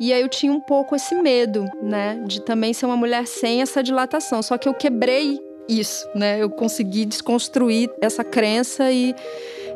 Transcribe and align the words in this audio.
E 0.00 0.12
aí 0.12 0.22
eu 0.22 0.28
tinha 0.28 0.52
um 0.52 0.60
pouco 0.60 0.96
esse 0.96 1.14
medo, 1.14 1.64
né, 1.82 2.20
de 2.26 2.40
também 2.40 2.72
ser 2.72 2.86
uma 2.86 2.96
mulher 2.96 3.26
sem 3.26 3.62
essa 3.62 3.82
dilatação. 3.82 4.42
Só 4.42 4.58
que 4.58 4.68
eu 4.68 4.74
quebrei 4.74 5.38
isso, 5.68 6.06
né? 6.14 6.42
Eu 6.42 6.50
consegui 6.50 7.04
desconstruir 7.04 7.90
essa 8.00 8.22
crença 8.22 8.90
e, 8.90 9.14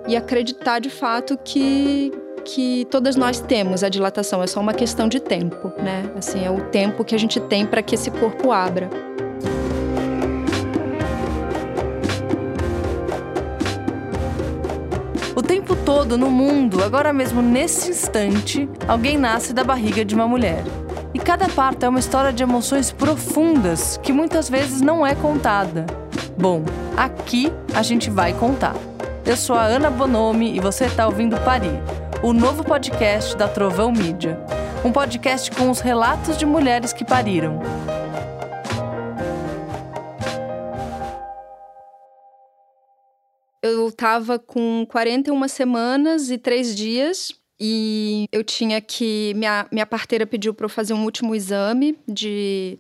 e 0.07 0.17
acreditar 0.17 0.81
de 0.81 0.91
fato 0.91 1.39
que 1.39 2.13
que 2.45 2.87
todas 2.87 3.15
nós 3.15 3.41
temos 3.41 3.85
a 3.85 3.91
dilatação, 3.91 4.43
é 4.43 4.47
só 4.47 4.59
uma 4.61 4.73
questão 4.73 5.07
de 5.07 5.21
tempo, 5.21 5.71
né? 5.77 6.11
Assim, 6.17 6.43
é 6.43 6.51
o 6.51 6.71
tempo 6.71 7.05
que 7.05 7.15
a 7.15 7.19
gente 7.19 7.39
tem 7.41 7.67
para 7.67 7.83
que 7.83 7.95
esse 7.95 8.11
corpo 8.11 8.51
abra. 8.51 8.89
Todo 15.99 16.17
no 16.17 16.31
mundo, 16.31 16.85
agora 16.85 17.13
mesmo 17.13 17.43
nesse 17.43 17.91
instante, 17.91 18.69
alguém 18.87 19.19
nasce 19.19 19.53
da 19.53 19.65
barriga 19.65 20.05
de 20.05 20.15
uma 20.15 20.29
mulher. 20.29 20.63
E 21.13 21.19
cada 21.19 21.49
parto 21.49 21.85
é 21.85 21.89
uma 21.89 21.99
história 21.99 22.33
de 22.33 22.41
emoções 22.41 22.93
profundas 22.93 23.99
que 24.01 24.13
muitas 24.13 24.49
vezes 24.49 24.81
não 24.81 25.05
é 25.05 25.17
contada. 25.17 25.87
Bom, 26.39 26.63
aqui 26.97 27.53
a 27.75 27.83
gente 27.83 28.11
vai 28.11 28.33
contar. 28.33 28.77
Eu 29.27 29.37
sou 29.37 29.57
a 29.57 29.65
Ana 29.65 29.91
Bonomi 29.91 30.57
e 30.57 30.61
você 30.61 30.85
está 30.85 31.05
ouvindo 31.05 31.37
Parir 31.39 31.83
o 32.23 32.33
novo 32.33 32.63
podcast 32.63 33.37
da 33.37 33.49
Trovão 33.49 33.91
Mídia. 33.91 34.39
Um 34.85 34.93
podcast 34.93 35.51
com 35.51 35.69
os 35.69 35.81
relatos 35.81 36.37
de 36.39 36.47
mulheres 36.47 36.93
que 36.93 37.05
pariram. 37.05 37.61
Eu 43.69 43.89
estava 43.89 44.39
com 44.39 44.87
41 44.89 45.49
semanas 45.49 46.31
e 46.31 46.39
três 46.39 46.75
dias 46.75 47.33
e 47.61 48.27
eu 48.33 48.45
tinha 48.45 48.81
que. 48.81 49.33
Minha, 49.35 49.67
minha 49.71 49.87
parteira 49.87 50.27
pediu 50.27 50.55
para 50.55 50.65
eu 50.65 50.71
fazer 50.71 50.95
um 50.95 51.05
último 51.05 51.35
exame 51.35 51.99
de 52.07 52.79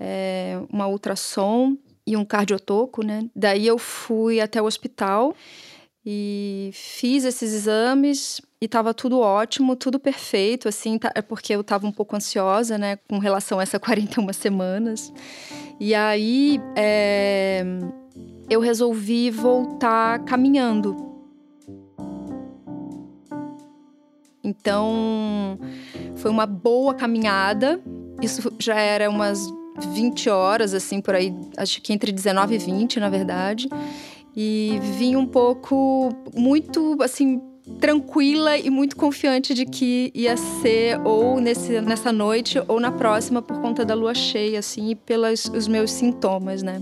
é, 0.00 0.60
uma 0.72 0.86
ultrassom 0.86 1.76
e 2.06 2.16
um 2.16 2.24
cardiotoco, 2.24 3.04
né? 3.04 3.28
Daí 3.34 3.66
eu 3.66 3.78
fui 3.78 4.40
até 4.40 4.62
o 4.62 4.64
hospital 4.64 5.34
e 6.04 6.70
fiz 6.72 7.24
esses 7.24 7.52
exames 7.52 8.40
e 8.60 8.68
tava 8.68 8.94
tudo 8.94 9.18
ótimo, 9.18 9.74
tudo 9.74 9.98
perfeito, 9.98 10.68
assim, 10.68 10.98
tá, 10.98 11.10
é 11.14 11.20
porque 11.20 11.52
eu 11.52 11.64
tava 11.64 11.86
um 11.86 11.92
pouco 11.92 12.14
ansiosa, 12.16 12.78
né, 12.78 12.96
com 13.08 13.18
relação 13.18 13.58
a 13.58 13.64
essa 13.64 13.78
41 13.80 14.32
semanas. 14.32 15.12
E 15.80 15.94
aí 15.94 16.60
é, 16.76 17.64
eu 18.48 18.60
resolvi 18.60 19.30
voltar 19.30 20.20
caminhando. 20.24 20.96
Então 24.42 25.58
foi 26.16 26.30
uma 26.30 26.46
boa 26.46 26.94
caminhada. 26.94 27.80
Isso 28.22 28.52
já 28.58 28.78
era 28.78 29.10
umas 29.10 29.40
20 29.92 30.30
horas, 30.30 30.72
assim, 30.72 31.00
por 31.00 31.14
aí, 31.14 31.34
acho 31.56 31.82
que 31.82 31.92
entre 31.92 32.12
19 32.12 32.54
e 32.54 32.58
20, 32.58 33.00
na 33.00 33.10
verdade 33.10 33.68
e 34.36 34.78
vim 34.98 35.16
um 35.16 35.24
pouco 35.24 36.10
muito 36.34 36.98
assim 37.02 37.40
tranquila 37.80 38.56
e 38.56 38.68
muito 38.68 38.94
confiante 38.94 39.54
de 39.54 39.64
que 39.64 40.12
ia 40.14 40.36
ser 40.36 41.00
ou 41.04 41.40
nesse, 41.40 41.80
nessa 41.80 42.12
noite 42.12 42.62
ou 42.68 42.78
na 42.78 42.92
próxima 42.92 43.40
por 43.40 43.60
conta 43.60 43.84
da 43.84 43.94
lua 43.94 44.14
cheia, 44.14 44.60
assim, 44.60 44.90
e 44.90 44.94
pelos 44.94 45.46
os 45.46 45.66
meus 45.66 45.90
sintomas, 45.90 46.62
né? 46.62 46.80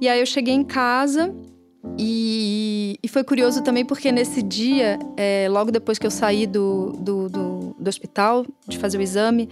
E 0.00 0.08
aí 0.08 0.20
eu 0.20 0.26
cheguei 0.26 0.54
em 0.54 0.64
casa 0.64 1.34
e, 1.98 2.98
e 3.02 3.08
foi 3.08 3.22
curioso 3.24 3.62
também 3.62 3.84
porque 3.84 4.10
nesse 4.10 4.42
dia, 4.42 4.98
é, 5.16 5.46
logo 5.50 5.70
depois 5.70 5.98
que 5.98 6.06
eu 6.06 6.10
saí 6.10 6.46
do, 6.46 6.92
do, 6.92 7.28
do, 7.28 7.76
do 7.78 7.88
hospital 7.88 8.46
de 8.66 8.78
fazer 8.78 8.98
o 8.98 9.02
exame, 9.02 9.48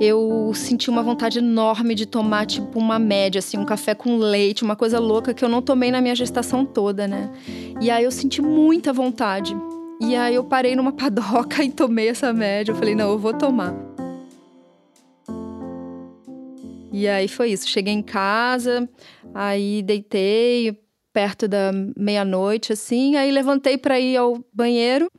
eu 0.00 0.52
senti 0.54 0.90
uma 0.90 1.02
vontade 1.02 1.38
enorme 1.38 1.94
de 1.94 2.06
tomar, 2.06 2.46
tipo, 2.46 2.78
uma 2.78 2.98
média, 2.98 3.38
assim, 3.38 3.56
um 3.56 3.64
café 3.64 3.94
com 3.94 4.16
leite, 4.16 4.62
uma 4.62 4.74
coisa 4.74 4.98
louca 4.98 5.32
que 5.32 5.44
eu 5.44 5.48
não 5.48 5.62
tomei 5.62 5.90
na 5.90 6.00
minha 6.00 6.14
gestação 6.14 6.64
toda, 6.64 7.06
né? 7.06 7.30
E 7.80 7.90
aí 7.90 8.04
eu 8.04 8.10
senti 8.10 8.42
muita 8.42 8.92
vontade. 8.92 9.56
E 10.00 10.16
aí 10.16 10.34
eu 10.34 10.42
parei 10.42 10.74
numa 10.74 10.90
padoca 10.92 11.62
e 11.62 11.70
tomei 11.70 12.08
essa 12.08 12.32
média. 12.32 12.72
Eu 12.72 12.76
falei, 12.76 12.94
não, 12.94 13.10
eu 13.10 13.18
vou 13.18 13.32
tomar. 13.32 13.74
E 16.92 17.08
aí 17.08 17.26
foi 17.26 17.50
isso. 17.50 17.68
Cheguei 17.68 17.94
em 17.94 18.02
casa, 18.02 18.88
aí 19.34 19.82
deitei 19.82 20.78
perto 21.12 21.46
da 21.46 21.72
meia-noite, 21.96 22.72
assim, 22.72 23.16
aí 23.16 23.30
levantei 23.30 23.76
para 23.76 24.00
ir 24.00 24.16
ao 24.16 24.42
banheiro 24.52 25.10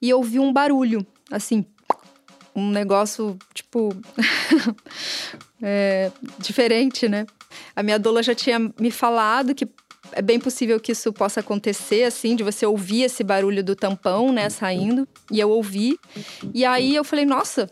e 0.00 0.12
ouvi 0.12 0.38
um 0.38 0.52
barulho, 0.52 1.06
assim, 1.30 1.66
um 2.54 2.70
negócio, 2.70 3.36
tipo, 3.52 3.90
é, 5.62 6.10
diferente, 6.38 7.08
né? 7.08 7.26
A 7.76 7.82
minha 7.82 7.98
doula 7.98 8.22
já 8.22 8.34
tinha 8.34 8.58
me 8.58 8.90
falado 8.90 9.54
que 9.54 9.68
é 10.12 10.20
bem 10.20 10.38
possível 10.38 10.78
que 10.80 10.92
isso 10.92 11.12
possa 11.12 11.40
acontecer, 11.40 12.04
assim, 12.04 12.36
de 12.36 12.42
você 12.42 12.66
ouvir 12.66 13.02
esse 13.02 13.22
barulho 13.22 13.62
do 13.62 13.74
tampão, 13.74 14.32
né, 14.32 14.50
saindo. 14.50 15.08
E 15.30 15.40
eu 15.40 15.50
ouvi. 15.50 15.98
E 16.52 16.64
aí 16.64 16.94
eu 16.94 17.04
falei, 17.04 17.24
nossa. 17.24 17.70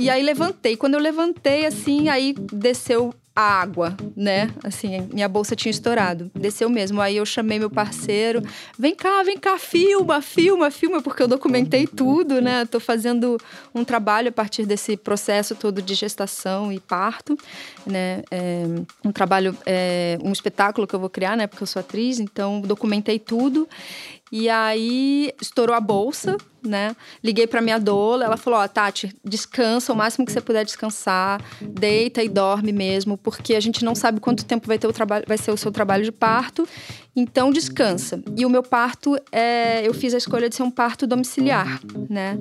E 0.00 0.08
aí 0.08 0.22
levantei. 0.22 0.78
Quando 0.78 0.94
eu 0.94 1.00
levantei, 1.00 1.66
assim, 1.66 2.08
aí 2.08 2.32
desceu 2.32 3.14
a 3.36 3.42
água, 3.42 3.94
né? 4.16 4.50
Assim, 4.64 5.08
minha 5.12 5.28
bolsa 5.28 5.54
tinha 5.54 5.70
estourado. 5.70 6.30
Desceu 6.34 6.70
mesmo. 6.70 7.02
Aí 7.02 7.18
eu 7.18 7.26
chamei 7.26 7.58
meu 7.58 7.68
parceiro. 7.68 8.42
Vem 8.78 8.94
cá, 8.94 9.22
vem 9.22 9.36
cá, 9.36 9.58
filma, 9.58 10.22
filma, 10.22 10.70
filma, 10.70 11.02
porque 11.02 11.22
eu 11.22 11.28
documentei 11.28 11.86
tudo, 11.86 12.40
né? 12.40 12.64
Tô 12.64 12.80
fazendo 12.80 13.36
um 13.74 13.84
trabalho 13.84 14.30
a 14.30 14.32
partir 14.32 14.64
desse 14.64 14.96
processo 14.96 15.54
todo 15.54 15.82
de 15.82 15.94
gestação 15.94 16.72
e 16.72 16.80
parto, 16.80 17.36
né? 17.86 18.22
É, 18.30 18.64
um 19.04 19.12
trabalho, 19.12 19.54
é, 19.66 20.18
um 20.22 20.32
espetáculo 20.32 20.86
que 20.86 20.94
eu 20.94 21.00
vou 21.00 21.10
criar, 21.10 21.36
né? 21.36 21.46
Porque 21.46 21.62
eu 21.62 21.66
sou 21.66 21.80
atriz, 21.80 22.18
então 22.18 22.62
documentei 22.62 23.18
tudo. 23.18 23.68
E 24.32 24.48
aí 24.48 25.32
estourou 25.40 25.74
a 25.74 25.80
bolsa, 25.80 26.36
né? 26.62 26.94
Liguei 27.22 27.46
para 27.46 27.60
minha 27.60 27.78
doula, 27.78 28.24
ela 28.24 28.36
falou: 28.36 28.60
"Ó, 28.60 28.64
oh, 28.64 28.68
Tati, 28.68 29.12
descansa 29.24 29.92
o 29.92 29.96
máximo 29.96 30.24
que 30.24 30.32
você 30.32 30.40
puder 30.40 30.64
descansar, 30.64 31.42
deita 31.60 32.22
e 32.22 32.28
dorme 32.28 32.72
mesmo, 32.72 33.18
porque 33.18 33.54
a 33.54 33.60
gente 33.60 33.84
não 33.84 33.94
sabe 33.94 34.20
quanto 34.20 34.44
tempo 34.44 34.66
vai 34.66 34.78
ter 34.78 34.86
o 34.86 34.92
trabalho, 34.92 35.24
vai 35.26 35.36
ser 35.36 35.50
o 35.50 35.56
seu 35.56 35.72
trabalho 35.72 36.04
de 36.04 36.12
parto. 36.12 36.68
Então 37.14 37.50
descansa". 37.50 38.22
E 38.36 38.46
o 38.46 38.50
meu 38.50 38.62
parto 38.62 39.16
é, 39.32 39.86
eu 39.86 39.92
fiz 39.92 40.14
a 40.14 40.18
escolha 40.18 40.48
de 40.48 40.54
ser 40.54 40.62
um 40.62 40.70
parto 40.70 41.06
domiciliar, 41.06 41.80
né? 42.08 42.38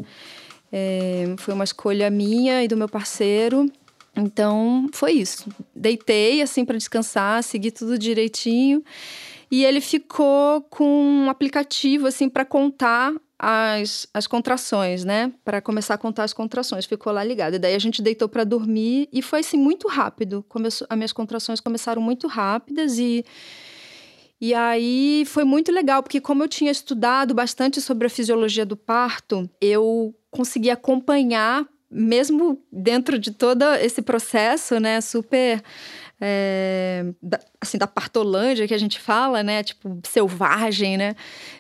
É, 0.72 1.34
foi 1.38 1.54
uma 1.54 1.64
escolha 1.64 2.10
minha 2.12 2.64
e 2.64 2.68
do 2.68 2.78
meu 2.78 2.88
parceiro. 2.88 3.72
Então 4.16 4.88
foi 4.92 5.14
isso. 5.14 5.48
Deitei 5.76 6.42
assim 6.42 6.66
para 6.66 6.78
descansar, 6.78 7.44
segui 7.44 7.72
tudo 7.72 7.98
direitinho. 7.98 8.84
E 9.52 9.66
ele 9.66 9.82
ficou 9.82 10.62
com 10.64 10.86
um 10.86 11.30
aplicativo 11.30 12.08
assim 12.08 12.30
para 12.30 12.46
contar 12.46 13.14
as, 13.38 14.06
as 14.14 14.28
contrações, 14.28 15.04
né? 15.06 15.32
Para 15.46 15.62
começar 15.62 15.94
a 15.94 15.98
contar 15.98 16.26
as 16.26 16.34
contrações. 16.34 16.86
Ficou 16.86 17.14
lá 17.14 17.24
ligado. 17.24 17.56
E 17.56 17.60
daí 17.60 17.74
a 17.74 17.80
gente 17.80 18.02
deitou 18.02 18.28
para 18.28 18.44
dormir 18.44 19.08
e 19.12 19.22
foi 19.22 19.40
assim 19.40 19.58
muito 19.58 19.88
rápido. 19.88 20.46
Começou, 20.50 20.86
as 20.90 20.98
minhas 20.98 21.14
contrações 21.14 21.60
começaram 21.60 22.02
muito 22.02 22.28
rápidas 22.28 23.00
e 23.00 23.26
e 24.42 24.54
aí 24.54 25.26
foi 25.26 25.44
muito 25.44 25.70
legal, 25.70 26.02
porque 26.02 26.22
como 26.22 26.42
eu 26.42 26.48
tinha 26.48 26.72
estudado 26.72 27.34
bastante 27.34 27.82
sobre 27.82 28.08
a 28.08 28.10
fisiologia 28.10 28.66
do 28.66 28.78
parto, 28.78 29.50
eu 29.60 30.16
consegui 30.32 30.70
acompanhar 30.70 31.68
mesmo 31.92 32.64
dentro 32.72 33.18
de 33.18 33.32
todo 33.32 33.64
esse 33.82 34.02
processo, 34.02 34.80
né, 34.80 35.02
super 35.02 35.62
é, 36.22 37.06
da, 37.22 37.40
assim, 37.62 37.78
da 37.78 37.88
partolândia 37.88 38.68
que 38.68 38.74
a 38.74 38.78
gente 38.78 39.00
fala, 39.00 39.42
né? 39.42 39.64
Tipo, 39.64 40.00
selvagem, 40.04 40.98
né? 40.98 41.16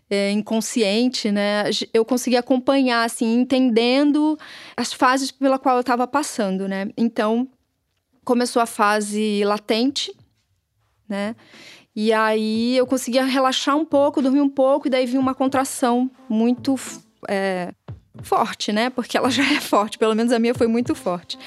É, 0.10 0.32
inconsciente, 0.32 1.32
né? 1.32 1.66
Eu 1.94 2.04
consegui 2.04 2.36
acompanhar, 2.36 3.06
assim, 3.06 3.40
entendendo 3.40 4.38
as 4.76 4.92
fases 4.92 5.32
pela 5.32 5.58
qual 5.58 5.76
eu 5.76 5.82
estava 5.82 6.06
passando, 6.06 6.68
né? 6.68 6.90
Então, 6.98 7.48
começou 8.26 8.62
a 8.62 8.66
fase 8.66 9.44
latente, 9.46 10.14
né? 11.08 11.36
E 11.96 12.14
aí 12.14 12.78
eu 12.78 12.86
conseguia 12.86 13.26
relaxar 13.26 13.76
um 13.76 13.86
pouco, 13.86 14.22
dormir 14.22 14.42
um 14.42 14.50
pouco, 14.50 14.88
e 14.88 14.90
daí 14.90 15.06
vinha 15.06 15.20
uma 15.20 15.34
contração 15.34 16.10
muito 16.30 16.76
é, 17.28 17.74
forte, 18.22 18.72
né? 18.72 18.90
Porque 18.90 19.18
ela 19.18 19.30
já 19.32 19.44
é 19.44 19.60
forte, 19.60 19.98
pelo 19.98 20.16
menos 20.16 20.32
a 20.32 20.40
minha 20.40 20.54
foi 20.54 20.68
muito 20.68 20.96
forte. 20.96 21.38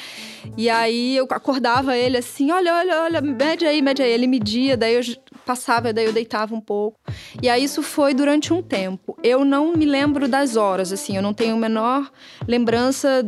E 0.57 0.69
aí 0.69 1.17
eu 1.17 1.27
acordava 1.31 1.97
ele 1.97 2.17
assim: 2.17 2.51
olha, 2.51 2.75
olha, 2.75 3.03
olha, 3.03 3.21
mede 3.21 3.65
aí, 3.65 3.81
mede 3.81 4.03
aí. 4.03 4.11
Ele 4.11 4.27
media, 4.27 4.77
daí 4.77 4.95
eu 4.95 5.03
passava, 5.45 5.93
daí 5.93 6.05
eu 6.05 6.13
deitava 6.13 6.55
um 6.55 6.61
pouco. 6.61 6.99
E 7.43 7.49
aí 7.49 7.65
isso 7.65 7.83
foi 7.83 8.15
durante 8.15 8.53
um 8.53 8.63
tempo. 8.63 9.17
Eu 9.23 9.45
não 9.45 9.73
me 9.73 9.85
lembro 9.85 10.29
das 10.29 10.57
horas, 10.57 10.93
assim, 10.93 11.17
eu 11.17 11.23
não 11.23 11.35
tenho 11.35 11.55
a 11.57 11.59
menor 11.59 12.11
lembrança 12.47 13.25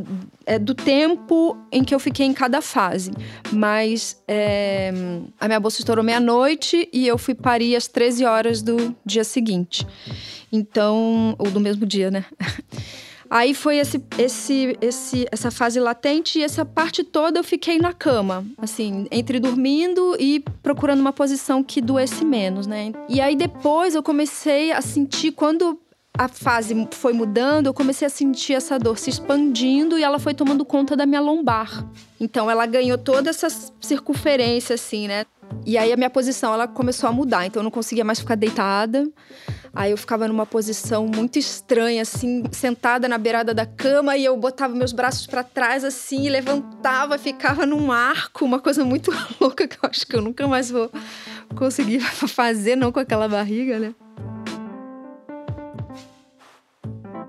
é, 0.46 0.58
do 0.58 0.74
tempo 0.74 1.56
em 1.70 1.82
que 1.84 1.94
eu 1.94 1.98
fiquei 1.98 2.26
em 2.26 2.32
cada 2.32 2.60
fase. 2.60 3.10
Mas 3.52 4.22
é, 4.26 4.92
a 5.40 5.46
minha 5.46 5.60
bolsa 5.60 5.80
estourou 5.80 6.04
meia-noite 6.04 6.88
e 6.92 7.06
eu 7.06 7.18
fui 7.18 7.34
parir 7.34 7.76
às 7.76 7.86
13 7.88 8.24
horas 8.24 8.62
do 8.62 8.94
dia 9.04 9.24
seguinte. 9.24 9.86
Então, 10.52 11.34
ou 11.38 11.50
do 11.50 11.60
mesmo 11.60 11.84
dia, 11.84 12.10
né? 12.10 12.24
Aí 13.34 13.52
foi 13.52 13.78
esse, 13.78 14.00
esse, 14.16 14.78
esse, 14.80 15.26
essa 15.28 15.50
fase 15.50 15.80
latente 15.80 16.38
e 16.38 16.44
essa 16.44 16.64
parte 16.64 17.02
toda 17.02 17.40
eu 17.40 17.42
fiquei 17.42 17.78
na 17.78 17.92
cama, 17.92 18.46
assim, 18.58 19.08
entre 19.10 19.40
dormindo 19.40 20.16
e 20.20 20.38
procurando 20.62 21.00
uma 21.00 21.12
posição 21.12 21.60
que 21.60 21.80
doesse 21.80 22.24
menos, 22.24 22.64
né? 22.64 22.92
E 23.08 23.20
aí 23.20 23.34
depois 23.34 23.96
eu 23.96 24.04
comecei 24.04 24.70
a 24.70 24.80
sentir 24.80 25.32
quando 25.32 25.80
a 26.16 26.28
fase 26.28 26.86
foi 26.92 27.12
mudando, 27.12 27.66
eu 27.66 27.74
comecei 27.74 28.06
a 28.06 28.08
sentir 28.08 28.52
essa 28.52 28.78
dor 28.78 28.96
se 28.96 29.10
expandindo 29.10 29.98
e 29.98 30.04
ela 30.04 30.20
foi 30.20 30.32
tomando 30.32 30.64
conta 30.64 30.96
da 30.96 31.04
minha 31.04 31.20
lombar. 31.20 31.84
Então 32.20 32.48
ela 32.48 32.64
ganhou 32.66 32.96
toda 32.96 33.30
essa 33.30 33.48
circunferência 33.80 34.74
assim, 34.74 35.08
né? 35.08 35.26
E 35.66 35.76
aí 35.76 35.92
a 35.92 35.96
minha 35.96 36.10
posição 36.10 36.54
ela 36.54 36.68
começou 36.68 37.08
a 37.08 37.12
mudar, 37.12 37.44
então 37.44 37.58
eu 37.60 37.64
não 37.64 37.70
conseguia 37.72 38.04
mais 38.04 38.20
ficar 38.20 38.36
deitada. 38.36 39.10
Aí 39.74 39.90
eu 39.90 39.96
ficava 39.96 40.28
numa 40.28 40.46
posição 40.46 41.06
muito 41.06 41.36
estranha, 41.36 42.02
assim, 42.02 42.44
sentada 42.52 43.08
na 43.08 43.18
beirada 43.18 43.52
da 43.52 43.66
cama 43.66 44.16
e 44.16 44.24
eu 44.24 44.36
botava 44.36 44.72
meus 44.72 44.92
braços 44.92 45.26
para 45.26 45.42
trás, 45.42 45.82
assim, 45.82 46.28
levantava, 46.28 47.18
ficava 47.18 47.66
num 47.66 47.90
arco, 47.90 48.44
uma 48.44 48.60
coisa 48.60 48.84
muito 48.84 49.10
louca 49.40 49.66
que 49.66 49.76
eu 49.76 49.90
acho 49.90 50.06
que 50.06 50.14
eu 50.14 50.22
nunca 50.22 50.46
mais 50.46 50.70
vou 50.70 50.90
conseguir 51.56 51.98
fazer, 52.28 52.76
não 52.76 52.92
com 52.92 53.00
aquela 53.00 53.28
barriga, 53.28 53.80
né? 53.80 53.94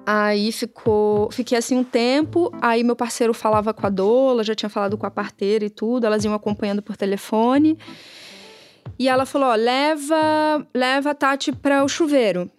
Aí 0.06 0.52
ficou, 0.52 1.32
fiquei 1.32 1.58
assim 1.58 1.76
um 1.76 1.84
tempo, 1.84 2.54
aí 2.62 2.84
meu 2.84 2.96
parceiro 2.96 3.34
falava 3.34 3.74
com 3.74 3.88
a 3.88 3.90
doula, 3.90 4.44
já 4.44 4.54
tinha 4.54 4.70
falado 4.70 5.00
com 5.00 5.06
a 5.08 5.10
parteira 5.10 5.66
e 5.66 5.70
tudo, 5.70 6.06
elas 6.06 6.24
iam 6.24 6.34
acompanhando 6.36 6.84
por 6.84 6.96
telefone. 6.96 7.76
E 8.98 9.08
ela 9.08 9.26
falou: 9.26 9.50
ó, 9.50 9.56
leva, 9.56 10.68
leva 10.74 11.12
a 11.12 11.16
Tati 11.16 11.52
para 11.52 11.84
o 11.84 11.88
chuveiro. 11.88 12.50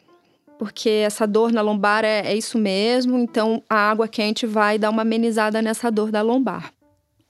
Porque 0.58 0.88
essa 0.88 1.26
dor 1.26 1.52
na 1.52 1.60
lombar 1.60 2.04
é, 2.04 2.26
é 2.26 2.34
isso 2.34 2.58
mesmo, 2.58 3.18
então 3.18 3.62
a 3.68 3.90
água 3.90 4.08
quente 4.08 4.46
vai 4.46 4.78
dar 4.78 4.90
uma 4.90 5.02
amenizada 5.02 5.60
nessa 5.60 5.90
dor 5.90 6.10
da 6.10 6.22
lombar. 6.22 6.72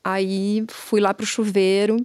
Aí 0.04 0.64
fui 0.68 1.00
lá 1.00 1.12
pro 1.12 1.26
chuveiro. 1.26 1.96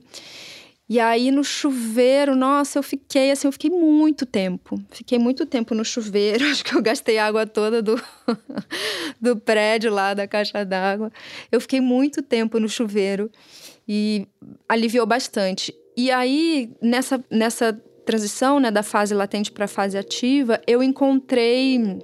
E 0.90 1.00
aí 1.00 1.32
no 1.32 1.42
chuveiro, 1.44 2.36
nossa, 2.36 2.80
eu 2.80 2.84
fiquei 2.84 3.32
assim, 3.32 3.48
eu 3.48 3.52
fiquei 3.52 3.70
muito 3.70 4.26
tempo. 4.26 4.78
Fiquei 4.90 5.18
muito 5.18 5.46
tempo 5.46 5.74
no 5.74 5.86
chuveiro. 5.86 6.44
Acho 6.52 6.66
que 6.66 6.76
eu 6.76 6.82
gastei 6.82 7.18
a 7.18 7.28
água 7.28 7.46
toda 7.46 7.82
do, 7.82 8.02
do 9.22 9.38
prédio 9.38 9.90
lá, 9.90 10.14
da 10.14 10.28
caixa 10.28 10.66
d'água. 10.66 11.12
Eu 11.52 11.62
fiquei 11.62 11.80
muito 11.80 12.22
tempo 12.22 12.60
no 12.60 12.68
chuveiro 12.68 13.32
e 13.88 14.28
aliviou 14.68 15.06
bastante. 15.06 15.74
E 16.02 16.10
aí, 16.10 16.72
nessa, 16.82 17.24
nessa 17.30 17.80
transição 18.04 18.60
né, 18.60 18.72
da 18.72 18.82
fase 18.82 19.14
latente 19.14 19.52
para 19.52 19.66
a 19.66 19.68
fase 19.68 19.96
ativa, 19.96 20.60
eu 20.66 20.82
encontrei. 20.82 22.00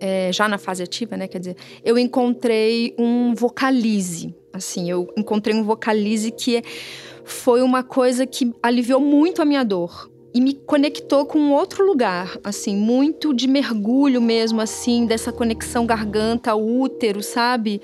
É, 0.00 0.32
já 0.32 0.48
na 0.48 0.56
fase 0.56 0.82
ativa, 0.82 1.18
né? 1.18 1.28
Quer 1.28 1.40
dizer, 1.40 1.56
eu 1.84 1.98
encontrei 1.98 2.94
um 2.98 3.34
vocalize. 3.34 4.34
Assim, 4.54 4.90
eu 4.90 5.06
encontrei 5.18 5.54
um 5.54 5.62
vocalize 5.62 6.30
que 6.30 6.62
foi 7.22 7.60
uma 7.60 7.82
coisa 7.82 8.24
que 8.24 8.54
aliviou 8.62 9.00
muito 9.00 9.42
a 9.42 9.44
minha 9.44 9.62
dor 9.62 10.10
e 10.32 10.40
me 10.40 10.54
conectou 10.54 11.26
com 11.26 11.38
um 11.38 11.52
outro 11.52 11.84
lugar, 11.84 12.38
assim, 12.42 12.74
muito 12.74 13.34
de 13.34 13.46
mergulho 13.46 14.22
mesmo, 14.22 14.62
assim, 14.62 15.04
dessa 15.04 15.30
conexão 15.30 15.84
garganta, 15.84 16.54
útero, 16.54 17.22
sabe? 17.22 17.82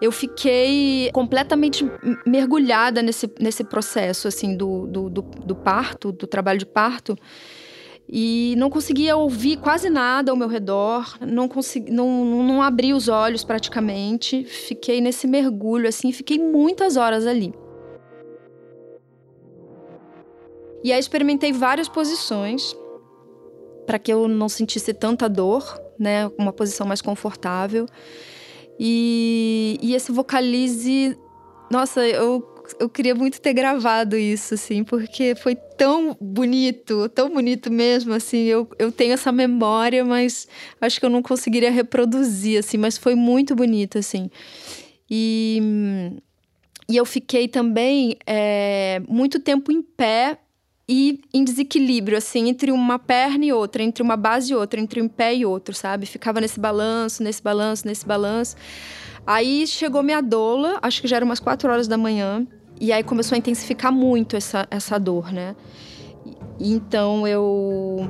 Eu 0.00 0.12
fiquei 0.12 1.10
completamente 1.12 1.84
mergulhada 2.26 3.02
nesse, 3.02 3.30
nesse 3.40 3.64
processo, 3.64 4.28
assim, 4.28 4.56
do, 4.56 4.86
do, 4.86 5.10
do, 5.10 5.22
do 5.22 5.54
parto, 5.54 6.12
do 6.12 6.26
trabalho 6.26 6.58
de 6.58 6.66
parto 6.66 7.16
e 8.08 8.54
não 8.56 8.70
conseguia 8.70 9.16
ouvir 9.16 9.58
quase 9.58 9.90
nada 9.90 10.30
ao 10.30 10.36
meu 10.36 10.48
redor, 10.48 11.18
não 11.20 11.46
consegui, 11.46 11.92
não, 11.92 12.24
não 12.24 12.62
abri 12.62 12.94
os 12.94 13.06
olhos 13.06 13.44
praticamente, 13.44 14.44
fiquei 14.44 15.00
nesse 15.00 15.26
mergulho 15.26 15.86
assim, 15.86 16.10
fiquei 16.10 16.38
muitas 16.38 16.96
horas 16.96 17.26
ali. 17.26 17.52
E 20.82 20.90
aí 20.90 20.98
experimentei 20.98 21.52
várias 21.52 21.88
posições 21.88 22.74
para 23.84 23.98
que 23.98 24.12
eu 24.12 24.26
não 24.26 24.48
sentisse 24.48 24.94
tanta 24.94 25.28
dor, 25.28 25.78
né, 25.98 26.30
uma 26.38 26.52
posição 26.52 26.86
mais 26.86 27.02
confortável. 27.02 27.86
E, 28.78 29.78
e 29.82 29.94
esse 29.94 30.12
vocalize, 30.12 31.18
nossa, 31.70 32.06
eu, 32.06 32.46
eu 32.78 32.88
queria 32.88 33.14
muito 33.14 33.40
ter 33.40 33.52
gravado 33.52 34.16
isso, 34.16 34.54
assim, 34.54 34.84
porque 34.84 35.34
foi 35.34 35.54
tão 35.54 36.16
bonito, 36.20 37.08
tão 37.08 37.30
bonito 37.30 37.72
mesmo, 37.72 38.12
assim. 38.12 38.44
Eu, 38.44 38.68
eu 38.78 38.92
tenho 38.92 39.14
essa 39.14 39.32
memória, 39.32 40.04
mas 40.04 40.46
acho 40.80 41.00
que 41.00 41.06
eu 41.06 41.10
não 41.10 41.22
conseguiria 41.22 41.70
reproduzir, 41.70 42.58
assim, 42.58 42.76
mas 42.76 42.98
foi 42.98 43.14
muito 43.14 43.54
bonito, 43.54 43.98
assim. 43.98 44.30
E, 45.10 45.60
e 46.88 46.96
eu 46.96 47.04
fiquei 47.04 47.48
também 47.48 48.16
é, 48.26 49.00
muito 49.08 49.40
tempo 49.40 49.72
em 49.72 49.82
pé 49.82 50.38
e 50.88 51.20
em 51.34 51.44
desequilíbrio, 51.44 52.16
assim, 52.16 52.48
entre 52.48 52.72
uma 52.72 52.98
perna 52.98 53.44
e 53.44 53.52
outra, 53.52 53.82
entre 53.82 54.02
uma 54.02 54.16
base 54.16 54.52
e 54.52 54.56
outra, 54.56 54.80
entre 54.80 55.02
um 55.02 55.08
pé 55.08 55.34
e 55.34 55.44
outro, 55.44 55.74
sabe? 55.74 56.06
Ficava 56.06 56.40
nesse 56.40 56.58
balanço, 56.58 57.22
nesse 57.22 57.42
balanço, 57.42 57.86
nesse 57.86 58.06
balanço. 58.06 58.56
Aí 59.26 59.66
chegou 59.66 60.02
minha 60.02 60.22
doula, 60.22 60.78
acho 60.80 61.02
que 61.02 61.08
já 61.08 61.16
era 61.16 61.24
umas 61.24 61.38
quatro 61.38 61.70
horas 61.70 61.86
da 61.86 61.98
manhã, 61.98 62.46
e 62.80 62.90
aí 62.90 63.02
começou 63.02 63.36
a 63.36 63.38
intensificar 63.38 63.92
muito 63.92 64.34
essa, 64.34 64.66
essa 64.70 64.98
dor, 64.98 65.30
né? 65.30 65.54
Então 66.58 67.28
eu 67.28 68.08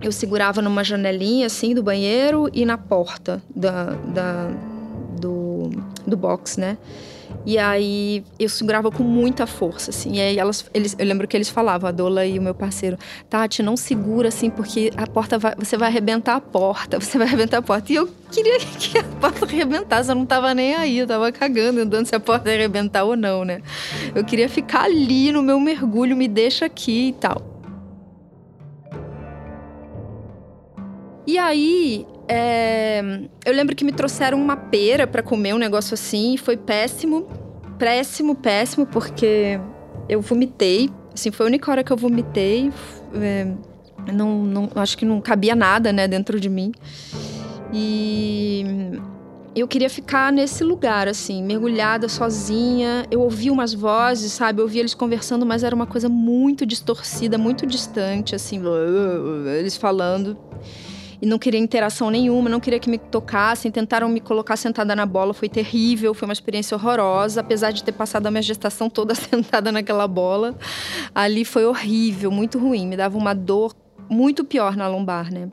eu 0.00 0.12
segurava 0.12 0.62
numa 0.62 0.84
janelinha 0.84 1.46
assim 1.46 1.74
do 1.74 1.82
banheiro 1.82 2.48
e 2.52 2.64
na 2.64 2.78
porta 2.78 3.42
da, 3.54 3.94
da 3.94 4.50
do, 5.20 5.70
do 6.06 6.16
box, 6.16 6.58
né? 6.58 6.78
E 7.46 7.56
aí 7.56 8.24
eu 8.38 8.48
segurava 8.48 8.90
com 8.90 9.02
muita 9.02 9.46
força, 9.46 9.90
assim. 9.90 10.16
E 10.16 10.20
aí 10.20 10.38
elas, 10.38 10.64
eles, 10.74 10.94
eu 10.98 11.06
lembro 11.06 11.26
que 11.26 11.36
eles 11.36 11.48
falavam, 11.48 11.88
a 11.88 11.92
Dola 11.92 12.26
e 12.26 12.38
o 12.38 12.42
meu 12.42 12.54
parceiro, 12.54 12.98
Tati, 13.28 13.62
não 13.62 13.76
segura 13.76 14.28
assim, 14.28 14.50
porque 14.50 14.90
a 14.96 15.06
porta 15.06 15.38
vai, 15.38 15.54
você 15.56 15.76
vai 15.76 15.88
arrebentar 15.88 16.36
a 16.36 16.40
porta, 16.40 16.98
você 17.00 17.16
vai 17.16 17.26
arrebentar 17.26 17.58
a 17.58 17.62
porta. 17.62 17.92
E 17.92 17.96
eu 17.96 18.08
queria 18.30 18.58
que 18.78 18.98
a 18.98 19.04
porta 19.04 19.44
arrebentasse, 19.44 20.10
eu 20.10 20.14
não 20.14 20.26
tava 20.26 20.52
nem 20.54 20.74
aí, 20.74 20.98
eu 20.98 21.06
tava 21.06 21.30
cagando, 21.32 21.80
andando 21.80 22.06
se 22.06 22.14
a 22.14 22.20
porta 22.20 22.50
ia 22.50 22.56
arrebentar 22.56 23.04
ou 23.04 23.16
não, 23.16 23.44
né? 23.44 23.62
Eu 24.14 24.24
queria 24.24 24.48
ficar 24.48 24.84
ali 24.84 25.32
no 25.32 25.42
meu 25.42 25.58
mergulho, 25.58 26.16
me 26.16 26.28
deixa 26.28 26.66
aqui 26.66 27.08
e 27.08 27.12
tal. 27.14 27.58
E 31.26 31.36
aí, 31.36 32.06
é, 32.28 33.00
eu 33.44 33.54
lembro 33.54 33.74
que 33.74 33.84
me 33.84 33.92
trouxeram 33.92 34.38
uma 34.38 34.56
pera 34.56 35.06
para 35.06 35.22
comer, 35.22 35.54
um 35.54 35.58
negócio 35.58 35.94
assim, 35.94 36.36
foi 36.36 36.56
péssimo. 36.56 37.26
Péssimo, 37.78 38.34
péssimo, 38.34 38.86
porque 38.86 39.58
eu 40.08 40.20
vomitei. 40.20 40.90
Assim, 41.14 41.30
foi 41.30 41.46
a 41.46 41.48
única 41.48 41.70
hora 41.70 41.82
que 41.82 41.90
eu 41.90 41.96
vomitei. 41.96 42.70
É, 43.14 43.46
não, 44.12 44.44
não, 44.44 44.70
acho 44.74 44.98
que 44.98 45.06
não 45.06 45.20
cabia 45.20 45.54
nada, 45.54 45.92
né, 45.92 46.06
dentro 46.06 46.38
de 46.38 46.50
mim. 46.50 46.72
E 47.72 48.64
eu 49.56 49.66
queria 49.66 49.88
ficar 49.88 50.32
nesse 50.32 50.62
lugar, 50.62 51.08
assim, 51.08 51.42
mergulhada 51.42 52.08
sozinha. 52.08 53.06
Eu 53.10 53.20
ouvia 53.20 53.52
umas 53.52 53.72
vozes, 53.72 54.32
sabe? 54.32 54.60
Eu 54.60 54.64
ouvia 54.64 54.82
eles 54.82 54.94
conversando, 54.94 55.46
mas 55.46 55.64
era 55.64 55.74
uma 55.74 55.86
coisa 55.86 56.08
muito 56.08 56.66
distorcida, 56.66 57.38
muito 57.38 57.66
distante, 57.66 58.34
assim, 58.34 58.60
eles 59.58 59.76
falando 59.76 60.36
e 61.20 61.26
não 61.26 61.38
queria 61.38 61.58
interação 61.58 62.10
nenhuma, 62.10 62.48
não 62.48 62.60
queria 62.60 62.78
que 62.78 62.88
me 62.88 62.98
tocassem, 62.98 63.70
tentaram 63.70 64.08
me 64.08 64.20
colocar 64.20 64.56
sentada 64.56 64.94
na 64.94 65.04
bola, 65.04 65.34
foi 65.34 65.48
terrível, 65.48 66.14
foi 66.14 66.28
uma 66.28 66.32
experiência 66.32 66.76
horrorosa, 66.76 67.40
apesar 67.40 67.72
de 67.72 67.82
ter 67.82 67.92
passado 67.92 68.26
a 68.26 68.30
minha 68.30 68.42
gestação 68.42 68.88
toda 68.90 69.14
sentada 69.14 69.72
naquela 69.72 70.06
bola. 70.06 70.56
Ali 71.14 71.44
foi 71.44 71.66
horrível, 71.66 72.30
muito 72.30 72.58
ruim, 72.58 72.86
me 72.86 72.96
dava 72.96 73.18
uma 73.18 73.34
dor 73.34 73.74
muito 74.08 74.44
pior 74.44 74.76
na 74.76 74.86
lombar, 74.86 75.32
né? 75.32 75.50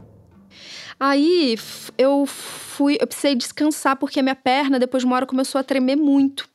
Aí 1.00 1.58
eu 1.98 2.26
fui, 2.26 2.98
eu 3.00 3.08
precisei 3.08 3.36
descansar 3.36 3.98
porque 3.98 4.20
a 4.20 4.24
minha 4.24 4.36
perna 4.36 4.80
depois 4.80 5.02
de 5.02 5.08
uma 5.08 5.16
hora 5.18 5.26
começou 5.26 5.60
a 5.60 5.64
tremer 5.64 5.98
muito. 5.98 6.48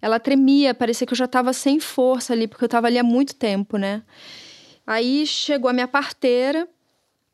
Ela 0.00 0.18
tremia, 0.20 0.72
parecia 0.72 1.06
que 1.06 1.12
eu 1.12 1.16
já 1.16 1.24
estava 1.24 1.52
sem 1.52 1.80
força 1.80 2.32
ali, 2.32 2.46
porque 2.46 2.64
eu 2.64 2.66
estava 2.68 2.86
ali 2.86 2.98
há 2.98 3.02
muito 3.02 3.34
tempo, 3.34 3.76
né? 3.76 4.02
Aí 4.86 5.26
chegou 5.26 5.68
a 5.68 5.72
minha 5.72 5.88
parteira, 5.88 6.68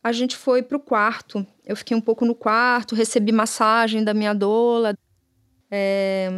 a 0.06 0.12
gente 0.12 0.36
foi 0.36 0.62
pro 0.62 0.78
quarto. 0.78 1.44
Eu 1.66 1.75
fiquei 1.75 1.96
um 1.96 2.00
pouco 2.00 2.25
no 2.25 2.32
quarto, 2.32 2.94
recebi 2.94 3.32
massagem 3.32 4.04
da 4.04 4.14
minha 4.14 4.32
doula, 4.32 4.96
é, 5.68 6.30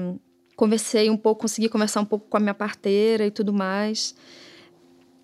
conversei 0.56 1.10
um 1.10 1.18
pouco, 1.18 1.42
consegui 1.42 1.68
conversar 1.68 2.00
um 2.00 2.04
pouco 2.06 2.26
com 2.30 2.38
a 2.38 2.40
minha 2.40 2.54
parteira 2.54 3.26
e 3.26 3.30
tudo 3.30 3.52
mais. 3.52 4.14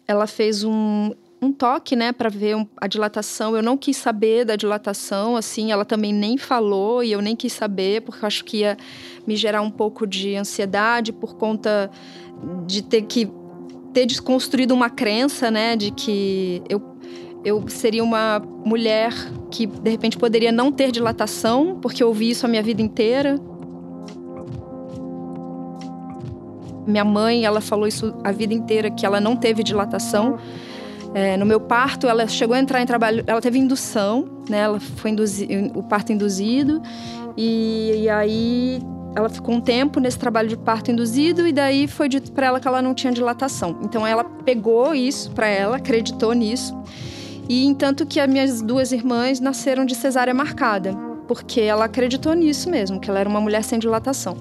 Ela 0.07 0.27
fez 0.27 0.63
um, 0.63 1.13
um 1.41 1.51
toque, 1.51 1.97
né, 1.97 2.13
para 2.13 2.29
ver 2.29 2.55
a 2.77 2.87
dilatação. 2.87 3.57
Eu 3.57 3.63
não 3.63 3.79
quis 3.79 3.97
saber 3.97 4.45
da 4.45 4.57
dilatação, 4.57 5.37
assim, 5.37 5.73
ela 5.73 5.87
também 5.87 6.13
nem 6.13 6.37
falou 6.37 7.03
e 7.03 7.13
eu 7.13 7.23
nem 7.23 7.35
quis 7.35 7.55
saber, 7.55 8.03
porque 8.03 8.23
eu 8.23 8.27
acho 8.27 8.45
que 8.45 8.59
ia 8.59 8.77
me 9.27 9.37
gerar 9.37 9.63
um 9.63 9.71
pouco 9.71 10.07
de 10.07 10.37
ansiedade 10.37 11.15
por 11.15 11.37
conta 11.37 11.91
de 12.67 12.83
ter 12.83 13.07
que 13.07 13.27
ter 13.95 14.05
desconstruído 14.05 14.75
uma 14.75 14.91
crença, 14.91 15.51
né, 15.51 15.77
de 15.77 15.93
que 15.93 16.61
eu 16.69 16.94
eu 17.45 17.63
seria 17.69 18.03
uma 18.03 18.43
mulher 18.65 19.13
que 19.51 19.67
de 19.67 19.91
repente 19.91 20.17
poderia 20.17 20.51
não 20.51 20.73
ter 20.73 20.91
dilatação, 20.91 21.79
porque 21.81 22.03
eu 22.03 22.09
ouvi 22.09 22.31
isso 22.31 22.47
a 22.47 22.49
minha 22.49 22.63
vida 22.63 22.81
inteira. 22.81 23.39
Minha 26.87 27.05
mãe, 27.05 27.45
ela 27.45 27.61
falou 27.61 27.87
isso 27.87 28.15
a 28.25 28.33
vida 28.33 28.55
inteira, 28.55 28.91
que 28.91 29.05
ela 29.05 29.21
não 29.21 29.37
teve 29.37 29.63
dilatação. 29.63 30.39
É, 31.15 31.37
no 31.37 31.47
meu 31.47 31.61
parto, 31.61 32.09
ela 32.09 32.27
chegou 32.27 32.57
a 32.57 32.59
entrar 32.59 32.83
em 32.83 32.87
trabalho, 32.87 33.23
ela 33.27 33.41
teve 33.41 33.59
indução, 33.59 34.43
né? 34.49 34.61
Ela 34.61 34.81
foi 34.81 35.15
o 35.75 35.83
parto 35.83 36.13
induzido. 36.13 36.83
E, 37.37 38.03
e 38.05 38.09
aí 38.09 38.81
ela 39.15 39.29
ficou 39.29 39.55
um 39.55 39.61
tempo 39.61 40.01
nesse 40.01 40.19
trabalho 40.19 40.49
de 40.49 40.57
parto 40.57 40.91
induzido 40.91 41.47
e 41.47 41.53
daí 41.53 41.87
foi 41.87 42.09
dito 42.09 42.33
para 42.33 42.47
ela 42.47 42.61
que 42.61 42.67
ela 42.67 42.83
não 42.83 42.95
tinha 42.95 43.13
dilatação. 43.13 43.79
Então 43.83 44.07
ela 44.07 44.25
pegou 44.25 44.95
isso 44.95 45.31
para 45.31 45.47
ela, 45.47 45.77
acreditou 45.77 46.33
nisso. 46.33 46.77
E 47.49 47.65
entanto 47.65 48.07
que 48.07 48.19
as 48.19 48.29
minhas 48.29 48.63
duas 48.63 48.93
irmãs 48.93 49.41
nasceram 49.41 49.85
de 49.85 49.95
cesárea 49.95 50.33
marcada, 50.33 50.95
porque 51.29 51.61
ela 51.61 51.85
acreditou 51.85 52.35
nisso 52.35 52.71
mesmo, 52.71 53.01
que 53.01 53.11
ela 53.11 53.21
era 53.21 53.29
uma 53.29 53.41
mulher 53.41 53.63
sem 53.63 53.79
dilatação. 53.79 54.37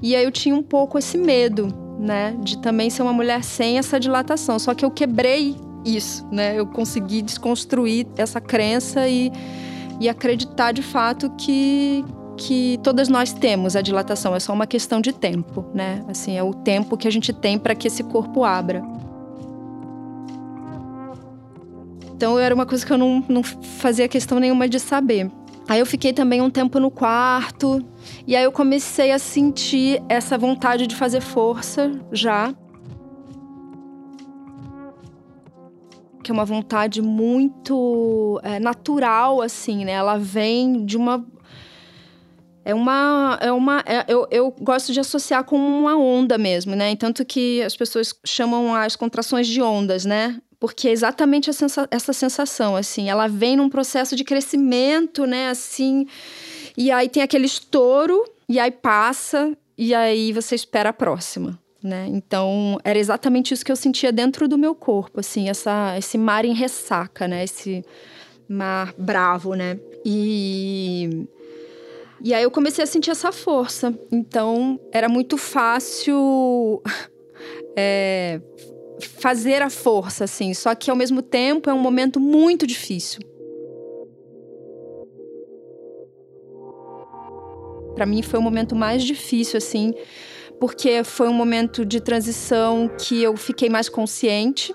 E 0.00 0.14
aí 0.14 0.24
eu 0.24 0.30
tinha 0.30 0.54
um 0.54 0.62
pouco 0.62 0.98
esse 0.98 1.18
medo, 1.18 1.68
né, 1.98 2.36
de 2.40 2.58
também 2.58 2.88
ser 2.88 3.02
uma 3.02 3.12
mulher 3.12 3.42
sem 3.42 3.78
essa 3.78 3.98
dilatação. 3.98 4.58
Só 4.58 4.72
que 4.74 4.84
eu 4.84 4.90
quebrei 4.90 5.56
isso, 5.84 6.26
né? 6.30 6.58
Eu 6.58 6.66
consegui 6.66 7.22
desconstruir 7.22 8.06
essa 8.16 8.40
crença 8.40 9.08
e 9.08 9.32
e 10.00 10.08
acreditar 10.08 10.72
de 10.72 10.82
fato 10.82 11.30
que 11.36 12.04
que 12.36 12.78
todas 12.84 13.08
nós 13.08 13.32
temos 13.32 13.74
a 13.74 13.82
dilatação, 13.82 14.32
é 14.32 14.38
só 14.38 14.52
uma 14.52 14.64
questão 14.64 15.00
de 15.00 15.12
tempo, 15.12 15.64
né? 15.74 16.04
Assim, 16.06 16.36
é 16.36 16.42
o 16.42 16.54
tempo 16.54 16.96
que 16.96 17.08
a 17.08 17.10
gente 17.10 17.32
tem 17.32 17.58
para 17.58 17.74
que 17.74 17.88
esse 17.88 18.04
corpo 18.04 18.44
abra. 18.44 18.80
Então 22.18 22.36
era 22.36 22.52
uma 22.52 22.66
coisa 22.66 22.84
que 22.84 22.92
eu 22.92 22.98
não, 22.98 23.24
não 23.28 23.44
fazia 23.44 24.08
questão 24.08 24.40
nenhuma 24.40 24.68
de 24.68 24.80
saber. 24.80 25.30
Aí 25.68 25.78
eu 25.78 25.86
fiquei 25.86 26.12
também 26.12 26.42
um 26.42 26.50
tempo 26.50 26.80
no 26.80 26.90
quarto, 26.90 27.80
e 28.26 28.34
aí 28.34 28.42
eu 28.42 28.50
comecei 28.50 29.12
a 29.12 29.20
sentir 29.20 30.02
essa 30.08 30.36
vontade 30.36 30.88
de 30.88 30.96
fazer 30.96 31.20
força 31.20 31.92
já. 32.10 32.52
que 36.20 36.32
é 36.32 36.34
uma 36.34 36.44
vontade 36.44 37.00
muito 37.00 38.38
é, 38.42 38.58
natural, 38.58 39.40
assim, 39.40 39.84
né? 39.84 39.92
Ela 39.92 40.18
vem 40.18 40.84
de 40.84 40.96
uma. 40.96 41.24
É 42.64 42.74
uma. 42.74 43.38
É 43.40 43.52
uma 43.52 43.82
é, 43.86 44.04
eu, 44.08 44.26
eu 44.30 44.54
gosto 44.60 44.92
de 44.92 44.98
associar 45.00 45.44
com 45.44 45.56
uma 45.56 45.96
onda 45.96 46.36
mesmo, 46.36 46.74
né? 46.74 46.94
Tanto 46.96 47.24
que 47.24 47.62
as 47.62 47.74
pessoas 47.74 48.12
chamam 48.26 48.74
as 48.74 48.94
contrações 48.94 49.46
de 49.46 49.62
ondas, 49.62 50.04
né? 50.04 50.38
Porque 50.60 50.88
é 50.88 50.92
exatamente 50.92 51.52
sensa 51.52 51.86
essa 51.90 52.12
sensação, 52.12 52.74
assim. 52.74 53.08
Ela 53.08 53.28
vem 53.28 53.56
num 53.56 53.68
processo 53.68 54.16
de 54.16 54.24
crescimento, 54.24 55.24
né? 55.24 55.48
Assim. 55.48 56.06
E 56.76 56.90
aí 56.90 57.08
tem 57.08 57.22
aquele 57.22 57.46
estouro, 57.46 58.24
e 58.48 58.58
aí 58.58 58.70
passa, 58.70 59.56
e 59.76 59.94
aí 59.94 60.32
você 60.32 60.54
espera 60.54 60.90
a 60.90 60.92
próxima 60.92 61.58
né? 61.82 62.06
Então, 62.08 62.78
era 62.84 62.98
exatamente 62.98 63.54
isso 63.54 63.64
que 63.64 63.72
eu 63.72 63.76
sentia 63.76 64.12
dentro 64.12 64.48
do 64.48 64.58
meu 64.58 64.74
corpo, 64.74 65.20
assim, 65.20 65.48
essa, 65.48 65.96
esse 65.96 66.18
mar 66.18 66.44
em 66.44 66.52
ressaca, 66.52 67.28
né? 67.28 67.44
Esse 67.44 67.84
mar 68.48 68.94
bravo, 68.98 69.54
né? 69.54 69.78
E 70.04 71.26
e 72.20 72.34
aí 72.34 72.42
eu 72.42 72.50
comecei 72.50 72.82
a 72.82 72.86
sentir 72.86 73.10
essa 73.10 73.30
força. 73.30 73.96
Então, 74.10 74.80
era 74.92 75.08
muito 75.08 75.36
fácil 75.36 76.82
é, 77.76 78.40
fazer 79.06 79.62
a 79.62 79.70
força, 79.70 80.24
assim. 80.24 80.54
Só 80.54 80.74
que, 80.74 80.90
ao 80.90 80.96
mesmo 80.96 81.22
tempo, 81.22 81.70
é 81.70 81.74
um 81.74 81.78
momento 81.78 82.18
muito 82.18 82.66
difícil. 82.66 83.20
Para 87.94 88.06
mim, 88.06 88.22
foi 88.22 88.38
o 88.38 88.42
momento 88.42 88.76
mais 88.76 89.02
difícil, 89.02 89.58
assim, 89.58 89.92
porque 90.60 91.02
foi 91.04 91.28
um 91.28 91.32
momento 91.32 91.84
de 91.84 92.00
transição 92.00 92.88
que 92.98 93.22
eu 93.22 93.36
fiquei 93.36 93.68
mais 93.68 93.88
consciente. 93.88 94.72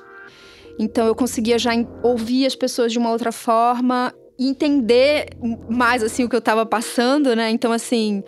Então 0.77 1.05
eu 1.05 1.15
conseguia 1.15 1.59
já 1.59 1.71
ouvir 2.01 2.45
as 2.45 2.55
pessoas 2.55 2.91
de 2.91 2.97
uma 2.97 3.11
outra 3.11 3.31
forma, 3.31 4.13
entender 4.39 5.27
mais 5.69 6.03
assim 6.03 6.23
o 6.23 6.29
que 6.29 6.35
eu 6.35 6.39
estava 6.39 6.65
passando, 6.65 7.35
né? 7.35 7.49
Então 7.51 7.71
assim, 7.71 8.23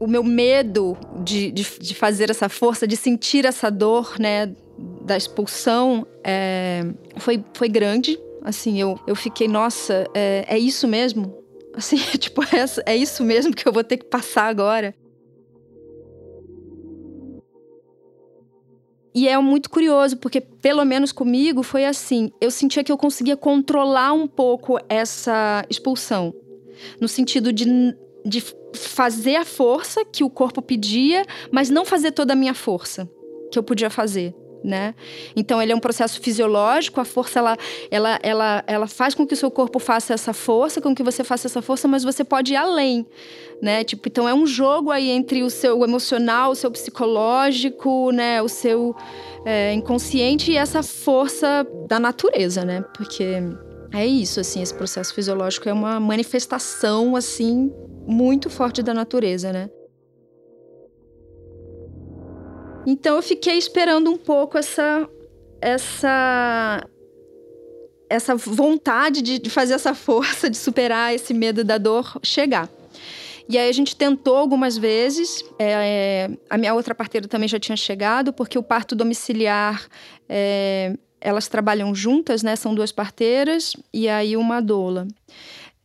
o 0.00 0.06
meu 0.06 0.24
medo 0.24 0.96
de, 1.22 1.50
de, 1.50 1.66
de, 1.78 1.94
fazer 1.94 2.30
essa 2.30 2.48
força, 2.48 2.86
de 2.86 2.96
sentir 2.96 3.44
essa 3.44 3.70
dor, 3.70 4.16
né, 4.18 4.52
da 4.76 5.16
expulsão, 5.16 6.06
é, 6.22 6.82
foi, 7.16 7.44
foi 7.54 7.68
grande. 7.68 8.18
Assim, 8.42 8.80
eu, 8.80 8.98
eu 9.06 9.14
fiquei, 9.14 9.48
nossa, 9.48 10.06
é, 10.14 10.44
é 10.48 10.58
isso 10.58 10.86
mesmo? 10.86 11.34
Assim, 11.74 11.96
tipo, 12.18 12.42
é, 12.42 12.92
é 12.92 12.96
isso 12.96 13.22
mesmo 13.22 13.54
que 13.54 13.66
eu 13.66 13.72
vou 13.72 13.84
ter 13.84 13.96
que 13.96 14.04
passar 14.04 14.46
agora? 14.46 14.94
E 19.14 19.28
é 19.28 19.38
muito 19.38 19.70
curioso, 19.70 20.16
porque 20.16 20.40
pelo 20.40 20.84
menos 20.84 21.12
comigo 21.12 21.62
foi 21.62 21.84
assim. 21.84 22.32
Eu 22.40 22.50
sentia 22.50 22.82
que 22.82 22.90
eu 22.90 22.98
conseguia 22.98 23.36
controlar 23.36 24.12
um 24.12 24.26
pouco 24.26 24.76
essa 24.88 25.64
expulsão. 25.70 26.34
No 27.00 27.06
sentido 27.06 27.52
de, 27.52 27.64
de 28.26 28.42
fazer 28.74 29.36
a 29.36 29.44
força 29.44 30.04
que 30.04 30.24
o 30.24 30.30
corpo 30.30 30.60
pedia, 30.60 31.24
mas 31.52 31.70
não 31.70 31.84
fazer 31.84 32.10
toda 32.10 32.32
a 32.32 32.36
minha 32.36 32.54
força 32.54 33.08
que 33.52 33.58
eu 33.58 33.62
podia 33.62 33.88
fazer 33.88 34.34
né? 34.64 34.94
Então 35.36 35.60
ele 35.62 35.72
é 35.72 35.76
um 35.76 35.80
processo 35.80 36.18
fisiológico, 36.20 36.98
a 36.98 37.04
força 37.04 37.38
ela, 37.38 37.56
ela, 37.90 38.18
ela, 38.22 38.64
ela 38.66 38.86
faz 38.86 39.14
com 39.14 39.26
que 39.26 39.34
o 39.34 39.36
seu 39.36 39.50
corpo 39.50 39.78
faça 39.78 40.14
essa 40.14 40.32
força, 40.32 40.80
com 40.80 40.94
que 40.94 41.02
você 41.02 41.22
faça 41.22 41.46
essa 41.46 41.60
força, 41.60 41.86
mas 41.86 42.02
você 42.02 42.24
pode 42.24 42.54
ir 42.54 42.56
além, 42.56 43.06
né? 43.60 43.84
Tipo, 43.84 44.08
então 44.08 44.26
é 44.26 44.32
um 44.32 44.46
jogo 44.46 44.90
aí 44.90 45.10
entre 45.10 45.42
o 45.42 45.50
seu 45.50 45.84
emocional, 45.84 46.52
o 46.52 46.54
seu 46.54 46.70
psicológico, 46.70 48.10
né? 48.10 48.40
O 48.40 48.48
seu 48.48 48.96
é, 49.44 49.74
inconsciente 49.74 50.50
e 50.50 50.56
essa 50.56 50.82
força 50.82 51.66
da 51.86 52.00
natureza, 52.00 52.64
né? 52.64 52.82
Porque 52.96 53.42
é 53.92 54.06
isso, 54.06 54.40
assim, 54.40 54.62
esse 54.62 54.74
processo 54.74 55.14
fisiológico 55.14 55.68
é 55.68 55.72
uma 55.72 56.00
manifestação 56.00 57.14
assim 57.14 57.70
muito 58.06 58.48
forte 58.48 58.82
da 58.82 58.94
natureza, 58.94 59.52
né? 59.52 59.68
Então 62.86 63.16
eu 63.16 63.22
fiquei 63.22 63.56
esperando 63.56 64.10
um 64.10 64.16
pouco 64.16 64.58
essa 64.58 65.08
essa 65.60 66.86
essa 68.08 68.34
vontade 68.36 69.22
de, 69.22 69.38
de 69.38 69.50
fazer 69.50 69.74
essa 69.74 69.94
força 69.94 70.48
de 70.50 70.56
superar 70.56 71.14
esse 71.14 71.32
medo 71.32 71.64
da 71.64 71.78
dor 71.78 72.18
chegar. 72.22 72.68
E 73.48 73.58
aí 73.58 73.68
a 73.68 73.72
gente 73.72 73.94
tentou 73.94 74.36
algumas 74.36 74.76
vezes. 74.76 75.44
É, 75.58 76.28
é, 76.28 76.30
a 76.48 76.56
minha 76.56 76.74
outra 76.74 76.94
parteira 76.94 77.28
também 77.28 77.48
já 77.48 77.58
tinha 77.58 77.76
chegado, 77.76 78.32
porque 78.32 78.58
o 78.58 78.62
parto 78.62 78.94
domiciliar 78.94 79.86
é, 80.28 80.94
elas 81.20 81.48
trabalham 81.48 81.94
juntas, 81.94 82.42
né? 82.42 82.56
São 82.56 82.74
duas 82.74 82.92
parteiras 82.92 83.74
e 83.92 84.08
aí 84.08 84.36
uma 84.36 84.60
doula. 84.60 85.06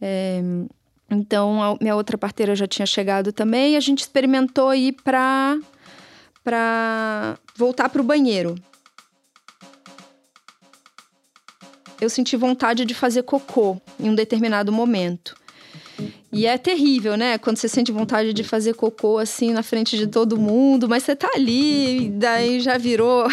É, 0.02 0.42
então 1.10 1.62
a 1.62 1.78
minha 1.82 1.96
outra 1.96 2.18
parteira 2.18 2.56
já 2.56 2.68
tinha 2.68 2.86
chegado 2.86 3.34
também. 3.34 3.76
A 3.76 3.80
gente 3.80 4.00
experimentou 4.00 4.74
ir 4.74 4.94
para 5.04 5.58
para 6.50 7.38
voltar 7.56 7.90
para 7.90 8.02
o 8.02 8.04
banheiro. 8.04 8.56
Eu 12.02 12.10
senti 12.10 12.36
vontade 12.36 12.86
de 12.86 12.96
fazer 12.96 13.22
cocô 13.22 13.80
em 14.00 14.10
um 14.10 14.16
determinado 14.16 14.72
momento. 14.72 15.36
E 16.32 16.46
é 16.46 16.60
terrível, 16.60 17.18
né? 17.18 17.40
Quando 17.40 17.58
você 17.58 17.68
sente 17.68 17.92
vontade 17.92 18.34
de 18.34 18.44
fazer 18.44 18.76
cocô 18.76 19.18
assim 19.18 19.52
na 19.52 19.64
frente 19.64 19.98
de 19.98 20.06
todo 20.06 20.38
mundo, 20.38 20.88
mas 20.88 21.04
você 21.04 21.16
tá 21.16 21.28
ali, 21.36 22.06
e 22.06 22.10
daí 22.10 22.60
já 22.60 22.78
virou. 22.78 23.26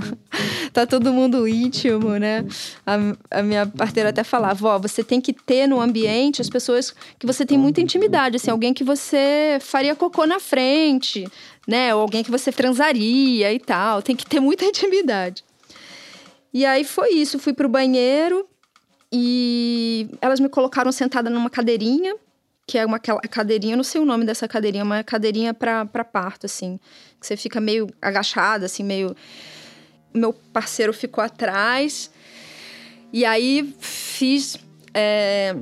tá 0.72 0.86
todo 0.86 1.12
mundo 1.12 1.46
íntimo, 1.46 2.10
né? 2.18 2.46
A, 2.86 3.38
a, 3.38 3.42
minha 3.42 3.66
parteira 3.66 4.08
até 4.08 4.24
falava: 4.24 4.66
Ó, 4.66 4.78
você 4.78 5.04
tem 5.04 5.20
que 5.20 5.34
ter 5.34 5.66
no 5.66 5.78
ambiente 5.78 6.40
as 6.40 6.48
pessoas 6.48 6.94
que 7.18 7.26
você 7.26 7.44
tem 7.44 7.58
muita 7.58 7.82
intimidade, 7.82 8.36
assim, 8.36 8.50
alguém 8.50 8.72
que 8.72 8.82
você 8.82 9.58
faria 9.60 9.94
cocô 9.94 10.24
na 10.24 10.40
frente, 10.40 11.28
né? 11.68 11.94
Ou 11.94 12.00
alguém 12.00 12.24
que 12.24 12.30
você 12.30 12.50
transaria 12.50 13.52
e 13.52 13.58
tal. 13.58 14.00
Tem 14.00 14.16
que 14.16 14.24
ter 14.24 14.40
muita 14.40 14.64
intimidade. 14.66 15.44
E 16.54 16.64
aí 16.64 16.84
foi 16.84 17.10
isso, 17.10 17.38
fui 17.38 17.52
pro 17.52 17.68
banheiro, 17.68 18.46
e 19.12 20.08
elas 20.22 20.40
me 20.40 20.48
colocaram 20.48 20.90
sentada 20.90 21.28
numa 21.28 21.50
cadeirinha, 21.50 22.16
que 22.66 22.78
é 22.78 22.86
uma 22.86 22.98
cadeirinha, 22.98 23.76
não 23.76 23.84
sei 23.84 24.00
o 24.00 24.04
nome 24.04 24.24
dessa 24.24 24.48
cadeirinha, 24.48 24.82
uma 24.82 25.04
cadeirinha 25.04 25.52
para 25.52 25.84
parto, 26.04 26.46
assim. 26.46 26.80
Que 27.20 27.26
você 27.26 27.36
fica 27.36 27.60
meio 27.60 27.90
agachada, 28.00 28.64
assim, 28.64 28.82
meio. 28.82 29.14
Meu 30.14 30.32
parceiro 30.32 30.92
ficou 30.94 31.22
atrás. 31.22 32.10
E 33.12 33.26
aí 33.26 33.74
fiz 33.78 34.56
é, 34.94 35.54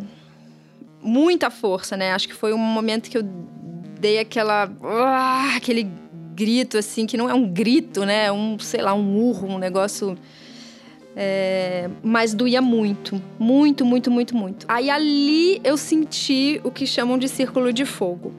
muita 1.02 1.50
força, 1.50 1.96
né? 1.96 2.12
Acho 2.12 2.28
que 2.28 2.34
foi 2.34 2.52
um 2.52 2.58
momento 2.58 3.10
que 3.10 3.18
eu 3.18 3.22
dei 3.22 4.20
aquela. 4.20 4.66
Uh, 4.66 5.56
aquele 5.56 5.90
grito, 6.34 6.78
assim, 6.78 7.06
que 7.06 7.16
não 7.16 7.28
é 7.28 7.34
um 7.34 7.48
grito, 7.48 8.04
né? 8.04 8.26
É 8.26 8.32
um, 8.32 8.56
sei 8.60 8.80
lá, 8.80 8.94
um 8.94 9.16
urro, 9.16 9.48
um 9.48 9.58
negócio 9.58 10.16
É, 11.16 11.90
mas 12.02 12.34
doía 12.34 12.62
muito, 12.62 13.20
muito, 13.38 13.84
muito, 13.84 14.10
muito, 14.10 14.36
muito. 14.36 14.66
Aí 14.68 14.88
ali 14.88 15.60
eu 15.64 15.76
senti 15.76 16.60
o 16.62 16.70
que 16.70 16.86
chamam 16.86 17.18
de 17.18 17.28
círculo 17.28 17.72
de 17.72 17.84
fogo. 17.84 18.32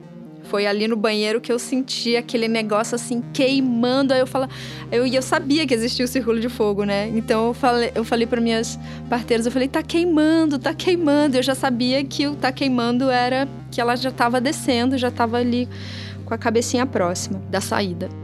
Foi 0.44 0.66
ali 0.66 0.86
no 0.88 0.98
banheiro 0.98 1.40
que 1.40 1.52
eu 1.52 1.58
senti 1.58 2.18
aquele 2.18 2.48
negócio 2.48 2.96
assim 2.96 3.22
queimando. 3.34 4.14
Aí 4.14 4.20
eu 4.20 4.28
falo, 4.28 4.50
eu, 4.92 5.06
eu 5.06 5.22
sabia 5.22 5.66
que 5.66 5.74
existia 5.74 6.04
o 6.04 6.08
círculo 6.08 6.40
de 6.40 6.50
fogo, 6.50 6.84
né? 6.84 7.10
Então 7.10 7.48
eu 7.48 7.54
falei, 7.54 7.92
eu 7.96 8.04
falei 8.04 8.28
para 8.28 8.42
minhas 8.42 8.78
parteiras, 9.10 9.46
eu 9.46 9.52
falei, 9.52 9.68
tá 9.68 9.82
queimando, 9.82 10.60
tá 10.60 10.74
queimando. 10.74 11.38
Eu 11.38 11.44
já 11.44 11.56
sabia 11.56 12.04
que 12.04 12.28
o 12.28 12.36
tá 12.36 12.52
queimando 12.52 13.10
era 13.10 13.48
que 13.70 13.80
ela 13.80 13.96
já 13.96 14.12
tava 14.12 14.42
descendo, 14.42 14.98
já 14.98 15.10
tava 15.10 15.38
ali 15.38 15.70
com 16.26 16.34
a 16.34 16.38
cabecinha 16.38 16.86
próxima 16.86 17.42
da 17.50 17.62
saída. 17.62 18.21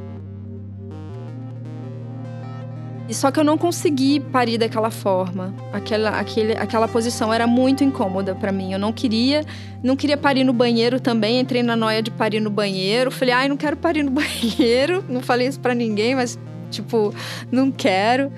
E 3.10 3.14
só 3.14 3.32
que 3.32 3.40
eu 3.40 3.44
não 3.44 3.58
consegui 3.58 4.20
parir 4.20 4.58
daquela 4.58 4.92
forma. 4.92 5.54
Aquela, 5.72 6.10
aquele, 6.20 6.54
aquela 6.54 6.88
posição 6.88 7.34
era 7.34 7.48
muito 7.48 7.84
incômoda 7.84 8.36
para 8.36 8.52
mim. 8.52 8.74
Eu 8.74 8.80
não 8.80 8.92
queria, 8.92 9.46
não 9.82 9.96
queria 9.96 10.18
parir 10.18 10.44
no 10.44 10.52
banheiro 10.52 11.00
também. 11.00 11.40
Entrei 11.40 11.64
na 11.64 11.76
noia 11.76 12.02
de 12.02 12.12
parir 12.12 12.42
no 12.42 12.50
banheiro. 12.50 13.10
Falei, 13.10 13.34
ai, 13.34 13.48
não 13.48 13.56
quero 13.56 13.78
parir 13.78 14.04
no 14.04 14.12
banheiro. 14.12 15.04
Não 15.08 15.22
falei 15.22 15.48
isso 15.48 15.60
para 15.60 15.74
ninguém, 15.74 16.16
mas 16.16 16.38
tipo, 16.70 17.14
não 17.50 17.72
quero. 17.72 18.32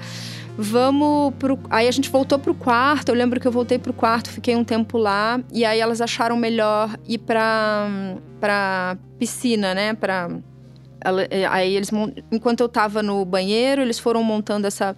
Vamos 0.62 1.34
pro. 1.40 1.58
Aí 1.70 1.88
a 1.88 1.92
gente 1.92 2.10
voltou 2.10 2.38
pro 2.38 2.54
quarto. 2.54 3.10
Eu 3.10 3.16
lembro 3.16 3.40
que 3.40 3.48
eu 3.48 3.52
voltei 3.52 3.80
pro 3.80 3.94
quarto, 3.94 4.30
fiquei 4.30 4.56
um 4.56 4.64
tempo 4.64 4.98
lá. 4.98 5.40
E 5.52 5.64
aí 5.64 5.80
elas 5.80 6.02
acharam 6.02 6.36
melhor 6.36 6.96
ir 7.08 7.18
pra, 7.18 7.88
pra 8.40 8.98
piscina, 9.18 9.74
né? 9.74 9.94
Pra 9.94 10.30
ela, 11.02 11.24
é, 11.24 11.46
aí 11.46 11.76
eles, 11.76 11.90
enquanto 12.32 12.62
eu 12.62 12.66
estava 12.68 13.02
no 13.02 13.24
banheiro, 13.26 13.82
eles 13.82 14.00
foram 14.00 14.24
montando 14.24 14.68
essa, 14.68 14.96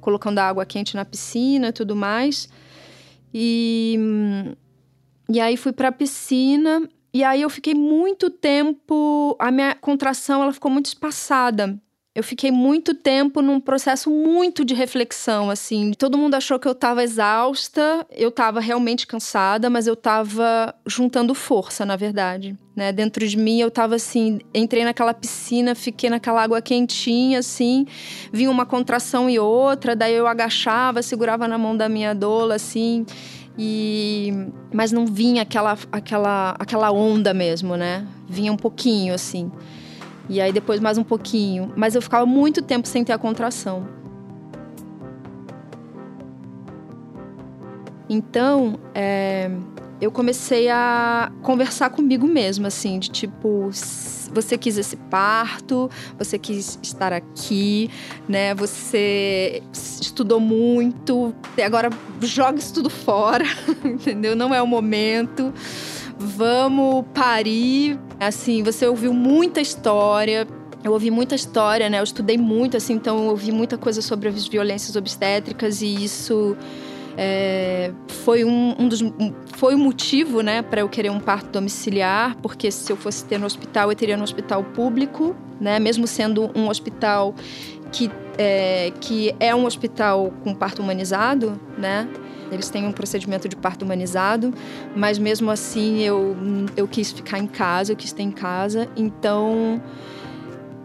colocando 0.00 0.38
a 0.38 0.48
água 0.48 0.66
quente 0.66 0.94
na 0.94 1.04
piscina 1.04 1.68
e 1.68 1.72
tudo 1.72 1.94
mais. 1.96 2.48
E, 3.32 3.98
e 5.28 5.40
aí 5.40 5.56
fui 5.56 5.72
para 5.72 5.88
a 5.88 5.92
piscina 5.92 6.88
e 7.12 7.24
aí 7.24 7.42
eu 7.42 7.50
fiquei 7.50 7.74
muito 7.74 8.30
tempo, 8.30 9.36
a 9.38 9.50
minha 9.50 9.74
contração 9.74 10.42
ela 10.42 10.52
ficou 10.52 10.70
muito 10.70 10.86
espaçada 10.86 11.80
eu 12.12 12.24
fiquei 12.24 12.50
muito 12.50 12.92
tempo 12.92 13.40
num 13.40 13.60
processo 13.60 14.10
muito 14.10 14.64
de 14.64 14.74
reflexão, 14.74 15.48
assim. 15.48 15.92
Todo 15.92 16.18
mundo 16.18 16.34
achou 16.34 16.58
que 16.58 16.66
eu 16.66 16.72
estava 16.72 17.04
exausta, 17.04 18.04
eu 18.10 18.30
estava 18.30 18.58
realmente 18.58 19.06
cansada, 19.06 19.70
mas 19.70 19.86
eu 19.86 19.94
estava 19.94 20.74
juntando 20.84 21.36
força, 21.36 21.86
na 21.86 21.94
verdade. 21.94 22.58
Né? 22.74 22.90
Dentro 22.92 23.26
de 23.28 23.36
mim 23.36 23.60
eu 23.60 23.68
estava 23.68 23.94
assim, 23.94 24.40
entrei 24.52 24.82
naquela 24.84 25.14
piscina, 25.14 25.72
fiquei 25.76 26.10
naquela 26.10 26.42
água 26.42 26.60
quentinha, 26.60 27.38
assim, 27.38 27.86
vinha 28.32 28.50
uma 28.50 28.66
contração 28.66 29.30
e 29.30 29.38
outra, 29.38 29.94
daí 29.94 30.14
eu 30.14 30.26
agachava, 30.26 31.02
segurava 31.02 31.46
na 31.46 31.58
mão 31.58 31.76
da 31.76 31.88
minha 31.88 32.12
doula, 32.12 32.56
assim. 32.56 33.06
E 33.56 34.32
mas 34.72 34.90
não 34.90 35.06
vinha 35.06 35.42
aquela 35.42 35.78
aquela 35.92 36.56
aquela 36.58 36.90
onda 36.90 37.32
mesmo, 37.32 37.76
né? 37.76 38.06
Vinha 38.28 38.52
um 38.52 38.56
pouquinho 38.56 39.14
assim. 39.14 39.50
E 40.30 40.40
aí 40.40 40.52
depois 40.52 40.78
mais 40.78 40.96
um 40.96 41.02
pouquinho. 41.02 41.72
Mas 41.76 41.96
eu 41.96 42.00
ficava 42.00 42.24
muito 42.24 42.62
tempo 42.62 42.86
sem 42.86 43.02
ter 43.02 43.12
a 43.12 43.18
contração. 43.18 43.86
Então, 48.08 48.78
é, 48.94 49.50
eu 50.00 50.10
comecei 50.10 50.68
a 50.68 51.32
conversar 51.42 51.90
comigo 51.90 52.26
mesma, 52.26 52.68
assim, 52.68 52.98
de 52.98 53.10
tipo, 53.10 53.70
você 54.32 54.56
quis 54.56 54.78
esse 54.78 54.96
parto, 54.96 55.90
você 56.16 56.38
quis 56.38 56.78
estar 56.82 57.12
aqui, 57.12 57.90
né? 58.28 58.54
Você 58.54 59.62
estudou 59.72 60.40
muito, 60.40 61.34
agora 61.64 61.90
joga 62.20 62.58
isso 62.58 62.74
tudo 62.74 62.90
fora, 62.90 63.44
entendeu? 63.84 64.34
Não 64.34 64.54
é 64.54 64.62
o 64.62 64.66
momento. 64.66 65.52
Vamos 66.22 67.04
parir, 67.14 67.98
Assim, 68.20 68.62
você 68.62 68.86
ouviu 68.86 69.14
muita 69.14 69.62
história, 69.62 70.46
eu 70.84 70.92
ouvi 70.92 71.10
muita 71.10 71.34
história, 71.34 71.88
né? 71.88 72.00
Eu 72.00 72.04
estudei 72.04 72.36
muito, 72.36 72.76
assim, 72.76 72.92
então 72.92 73.24
eu 73.24 73.30
ouvi 73.30 73.50
muita 73.50 73.78
coisa 73.78 74.02
sobre 74.02 74.28
as 74.28 74.46
violências 74.46 74.94
obstétricas 74.94 75.80
e 75.80 76.04
isso 76.04 76.54
é, 77.16 77.90
foi 78.06 78.44
um, 78.44 78.76
um, 78.78 78.88
dos 78.88 79.00
foi 79.56 79.74
um 79.74 79.78
motivo, 79.78 80.42
né, 80.42 80.60
para 80.60 80.82
eu 80.82 80.88
querer 80.88 81.10
um 81.10 81.18
parto 81.18 81.48
domiciliar, 81.48 82.36
porque 82.42 82.70
se 82.70 82.92
eu 82.92 82.96
fosse 82.96 83.24
ter 83.24 83.38
no 83.38 83.46
hospital, 83.46 83.90
eu 83.90 83.96
teria 83.96 84.18
no 84.18 84.22
hospital 84.22 84.62
público, 84.64 85.34
né? 85.58 85.78
Mesmo 85.78 86.06
sendo 86.06 86.50
um 86.54 86.68
hospital 86.68 87.34
que 87.90 88.10
é, 88.36 88.92
que 89.00 89.34
é 89.40 89.54
um 89.54 89.64
hospital 89.64 90.30
com 90.44 90.54
parto 90.54 90.82
humanizado, 90.82 91.58
né? 91.78 92.06
Eles 92.50 92.68
têm 92.68 92.86
um 92.86 92.92
procedimento 92.92 93.48
de 93.48 93.56
parto 93.56 93.84
humanizado, 93.84 94.52
mas 94.94 95.18
mesmo 95.18 95.50
assim 95.50 96.00
eu, 96.00 96.36
eu 96.76 96.88
quis 96.88 97.12
ficar 97.12 97.38
em 97.38 97.46
casa, 97.46 97.92
eu 97.92 97.96
quis 97.96 98.12
ter 98.12 98.22
em 98.22 98.30
casa. 98.30 98.88
Então, 98.96 99.80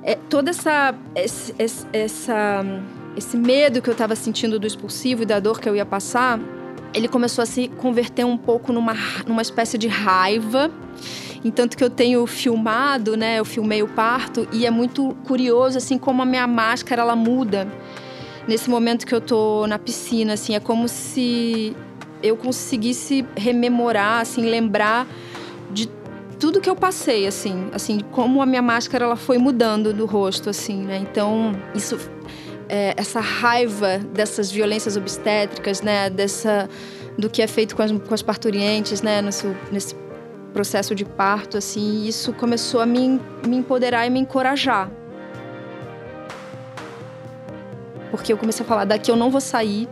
é, 0.03 0.15
toda 0.29 0.51
essa, 0.51 0.93
esse, 1.15 1.53
essa, 1.91 2.63
esse 3.17 3.35
medo 3.35 3.81
que 3.81 3.89
eu 3.89 3.93
estava 3.93 4.15
sentindo 4.15 4.59
do 4.59 4.67
expulsivo 4.67 5.23
e 5.23 5.25
da 5.25 5.39
dor 5.39 5.59
que 5.59 5.67
eu 5.67 5.75
ia 5.75 5.85
passar, 5.85 6.39
ele 6.93 7.07
começou 7.07 7.41
a 7.41 7.45
se 7.45 7.67
converter 7.67 8.23
um 8.23 8.37
pouco 8.37 8.71
numa, 8.71 8.93
numa 9.25 9.41
espécie 9.41 9.77
de 9.77 9.87
raiva. 9.87 10.71
Entanto 11.43 11.77
que 11.77 11.83
eu 11.83 11.89
tenho 11.89 12.25
filmado, 12.25 13.17
né? 13.17 13.39
Eu 13.39 13.45
filmei 13.45 13.83
o 13.83 13.87
parto 13.87 14.47
e 14.51 14.65
é 14.65 14.71
muito 14.71 15.15
curioso 15.25 15.77
assim 15.77 15.97
como 15.97 16.21
a 16.21 16.25
minha 16.25 16.47
máscara 16.47 17.01
ela 17.01 17.15
muda 17.15 17.67
nesse 18.47 18.69
momento 18.69 19.05
que 19.05 19.13
eu 19.13 19.21
tô 19.21 19.65
na 19.67 19.79
piscina, 19.79 20.33
assim, 20.33 20.55
é 20.55 20.59
como 20.59 20.87
se 20.87 21.75
eu 22.21 22.35
conseguisse 22.35 23.25
rememorar, 23.35 24.21
assim, 24.21 24.49
lembrar 24.49 25.07
de 25.71 25.89
tudo 26.39 26.59
que 26.59 26.69
eu 26.69 26.75
passei, 26.75 27.27
assim, 27.27 27.69
assim, 27.73 27.99
como 28.11 28.41
a 28.41 28.45
minha 28.45 28.61
máscara 28.61 29.05
ela 29.05 29.15
foi 29.15 29.37
mudando 29.37 29.93
do 29.93 30.05
rosto, 30.05 30.49
assim, 30.49 30.83
né? 30.83 30.97
Então, 30.97 31.53
isso, 31.73 31.97
é, 32.67 32.93
essa 32.97 33.19
raiva 33.19 33.99
dessas 34.13 34.51
violências 34.51 34.97
obstétricas, 34.97 35.81
né? 35.81 36.09
Dessa, 36.09 36.69
do 37.17 37.29
que 37.29 37.41
é 37.41 37.47
feito 37.47 37.75
com 37.75 37.81
as, 37.81 37.91
com 37.91 38.13
as 38.13 38.21
parturientes, 38.21 39.01
né? 39.01 39.21
Nesse, 39.21 39.55
nesse 39.71 39.95
processo 40.53 40.95
de 40.95 41.03
parto, 41.03 41.57
assim, 41.57 42.05
isso 42.05 42.33
começou 42.33 42.79
a 42.79 42.85
me, 42.85 43.19
me 43.45 43.57
empoderar 43.57 44.05
e 44.07 44.09
me 44.09 44.19
encorajar, 44.19 44.89
porque 48.15 48.33
eu 48.33 48.37
comecei 48.37 48.65
a 48.65 48.67
falar: 48.67 48.85
daqui 48.85 49.11
eu 49.11 49.15
não 49.15 49.29
vou 49.29 49.41
sair. 49.41 49.87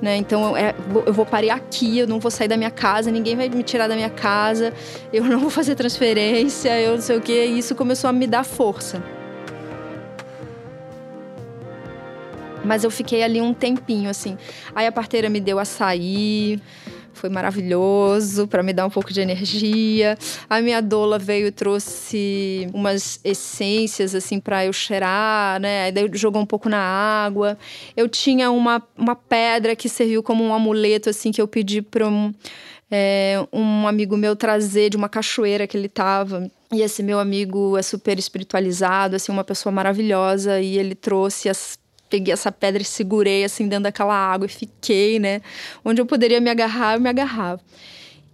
Né? 0.00 0.16
Então 0.16 0.56
é, 0.56 0.74
eu 1.06 1.12
vou 1.12 1.24
parar 1.24 1.54
aqui, 1.54 1.98
eu 1.98 2.08
não 2.08 2.18
vou 2.18 2.30
sair 2.30 2.48
da 2.48 2.56
minha 2.56 2.72
casa, 2.72 3.08
ninguém 3.08 3.36
vai 3.36 3.48
me 3.48 3.62
tirar 3.62 3.86
da 3.86 3.94
minha 3.94 4.10
casa, 4.10 4.72
eu 5.12 5.22
não 5.22 5.38
vou 5.40 5.48
fazer 5.50 5.76
transferência, 5.76 6.80
eu 6.80 6.94
não 6.94 7.00
sei 7.00 7.16
o 7.16 7.20
que. 7.20 7.46
E 7.46 7.58
isso 7.58 7.74
começou 7.74 8.10
a 8.10 8.12
me 8.12 8.26
dar 8.26 8.44
força. 8.44 9.02
Mas 12.64 12.84
eu 12.84 12.90
fiquei 12.90 13.22
ali 13.22 13.40
um 13.40 13.54
tempinho, 13.54 14.08
assim. 14.08 14.36
Aí 14.74 14.86
a 14.86 14.92
parteira 14.92 15.28
me 15.28 15.40
deu 15.40 15.58
açaí, 15.58 16.60
foi 17.22 17.30
maravilhoso 17.30 18.48
para 18.48 18.64
me 18.64 18.72
dar 18.72 18.84
um 18.84 18.90
pouco 18.90 19.12
de 19.12 19.20
energia. 19.20 20.18
A 20.50 20.60
minha 20.60 20.82
doula 20.82 21.20
veio 21.20 21.46
e 21.46 21.52
trouxe 21.52 22.68
umas 22.74 23.20
essências 23.22 24.12
assim 24.12 24.40
para 24.40 24.66
eu 24.66 24.72
cheirar, 24.72 25.60
né? 25.60 25.84
Aí 25.84 25.92
jogou 26.14 26.42
um 26.42 26.46
pouco 26.46 26.68
na 26.68 26.80
água. 26.80 27.56
Eu 27.96 28.08
tinha 28.08 28.50
uma, 28.50 28.82
uma 28.98 29.14
pedra 29.14 29.76
que 29.76 29.88
serviu 29.88 30.20
como 30.20 30.42
um 30.42 30.52
amuleto 30.52 31.08
assim 31.10 31.30
que 31.30 31.40
eu 31.40 31.46
pedi 31.46 31.80
para 31.80 32.08
um, 32.08 32.34
é, 32.90 33.36
um 33.52 33.86
amigo 33.86 34.16
meu 34.16 34.34
trazer 34.34 34.90
de 34.90 34.96
uma 34.96 35.08
cachoeira 35.08 35.64
que 35.64 35.76
ele 35.76 35.88
tava. 35.88 36.50
E 36.72 36.82
esse 36.82 37.04
meu 37.04 37.20
amigo 37.20 37.78
é 37.78 37.82
super 37.82 38.18
espiritualizado, 38.18 39.14
assim, 39.14 39.30
uma 39.30 39.44
pessoa 39.44 39.70
maravilhosa, 39.70 40.58
e 40.58 40.78
ele 40.78 40.94
trouxe 40.94 41.50
as 41.50 41.78
peguei 42.12 42.34
essa 42.34 42.52
pedra 42.52 42.82
e 42.82 42.84
segurei 42.84 43.42
assim 43.42 43.66
dentro 43.66 43.84
daquela 43.84 44.14
água 44.14 44.44
e 44.44 44.48
fiquei, 44.50 45.18
né? 45.18 45.40
Onde 45.82 46.02
eu 46.02 46.04
poderia 46.04 46.42
me 46.42 46.50
agarrar, 46.50 46.96
eu 46.96 47.00
me 47.00 47.08
agarrava. 47.08 47.58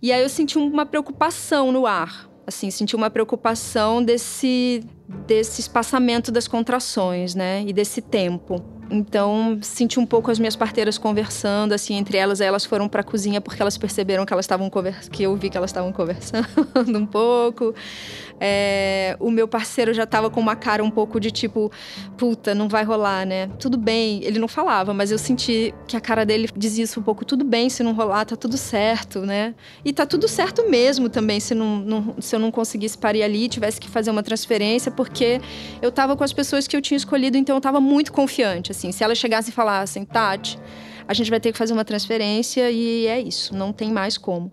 E 0.03 0.11
aí 0.11 0.21
eu 0.21 0.29
senti 0.29 0.59
uma 0.59 0.85
preocupação 0.85 1.71
no 1.71 1.87
ar, 1.87 2.29
assim, 2.45 2.73
senti 2.73 2.97
uma 2.97 3.09
preocupação 3.09 4.03
desse 4.03 4.85
desse 5.27 5.61
espaçamento 5.61 6.33
das 6.33 6.49
contrações, 6.49 7.37
né? 7.37 7.63
E 7.69 7.73
desse 7.73 8.03
tempo. 8.03 8.78
Então, 8.91 9.59
senti 9.63 10.01
um 10.01 10.07
pouco 10.07 10.31
as 10.31 10.39
minhas 10.39 10.57
parteiras 10.57 10.97
conversando, 10.97 11.73
assim, 11.73 11.95
entre 11.95 12.17
elas. 12.17 12.41
Aí 12.41 12.47
elas 12.47 12.65
foram 12.65 12.89
para 12.89 13.01
a 13.03 13.05
cozinha 13.05 13.41
porque 13.41 13.61
elas 13.61 13.77
perceberam 13.77 14.25
que 14.25 14.33
elas 14.33 14.45
estavam 14.45 14.71
conversando, 14.71 15.11
que 15.11 15.23
eu 15.23 15.37
vi 15.37 15.51
que 15.51 15.57
elas 15.57 15.71
estavam 15.71 15.93
conversando 15.93 16.49
um 16.99 17.07
pouco. 17.07 17.75
É, 18.41 19.17
o 19.19 19.31
meu 19.31 19.49
parceiro 19.49 19.93
já 19.93 20.07
tava 20.07 20.31
com 20.31 20.41
uma 20.41 20.55
cara 20.55 20.83
um 20.83 20.91
pouco 20.91 21.19
de 21.19 21.31
tipo, 21.31 21.71
puta, 22.17 22.55
não 22.55 22.69
vai 22.69 22.85
rolar, 22.85 23.27
né? 23.27 23.49
Tudo 23.59 23.77
bem. 23.77 24.23
Ele 24.23 24.39
não 24.39 24.49
falava, 24.49 24.95
mas 24.95 25.11
eu 25.11 25.19
senti 25.19 25.75
que 25.87 25.97
a 25.97 26.01
cara 26.01 26.25
dele 26.25 26.49
dizia 26.57 26.85
isso 26.85 27.01
um 27.01 27.03
pouco, 27.03 27.25
tudo 27.25 27.45
bem 27.45 27.69
se 27.69 27.83
não 27.83 27.93
rolar, 27.93 28.25
tá 28.25 28.37
tudo 28.37 28.57
certo, 28.57 29.21
né? 29.21 29.55
E 29.85 29.93
tá 29.93 30.07
tudo 30.07 30.29
certo 30.29 30.69
mesmo 30.69 31.09
também, 31.09 31.41
se, 31.41 31.55
não, 31.55 31.77
não 31.79 32.15
se 32.21 32.35
eu 32.35 32.41
não 32.41 32.51
conseguisse 32.51 32.97
parir 32.97 33.23
ali, 33.23 33.49
tivesse 33.49 33.81
que 33.81 33.89
fazer 33.89 34.11
uma 34.11 34.23
transferência, 34.23 34.91
porque 34.91 35.41
eu 35.83 35.91
tava 35.91 36.17
com 36.17 36.25
as 36.25 36.33
pessoas 36.33 36.67
que 36.67 36.77
eu 36.77 36.81
tinha 36.81 36.97
escolhido, 36.97 37.37
então 37.37 37.57
eu 37.57 37.61
tava 37.61 37.81
muito 37.81 38.13
confiante, 38.13 38.71
assim. 38.79 38.93
Se 38.93 39.03
elas 39.03 39.19
chegassem 39.19 39.51
e 39.51 39.55
falassem, 39.55 40.05
Tati, 40.05 40.59
a 41.07 41.13
gente 41.13 41.31
vai 41.31 41.41
ter 41.41 41.53
que 41.53 41.59
fazer 41.59 41.73
uma 41.73 41.85
transferência 41.85 42.71
e 42.71 43.07
é 43.07 43.21
isso, 43.21 43.55
não 43.55 43.73
tem 43.73 43.91
mais 43.91 44.17
como. 44.17 44.53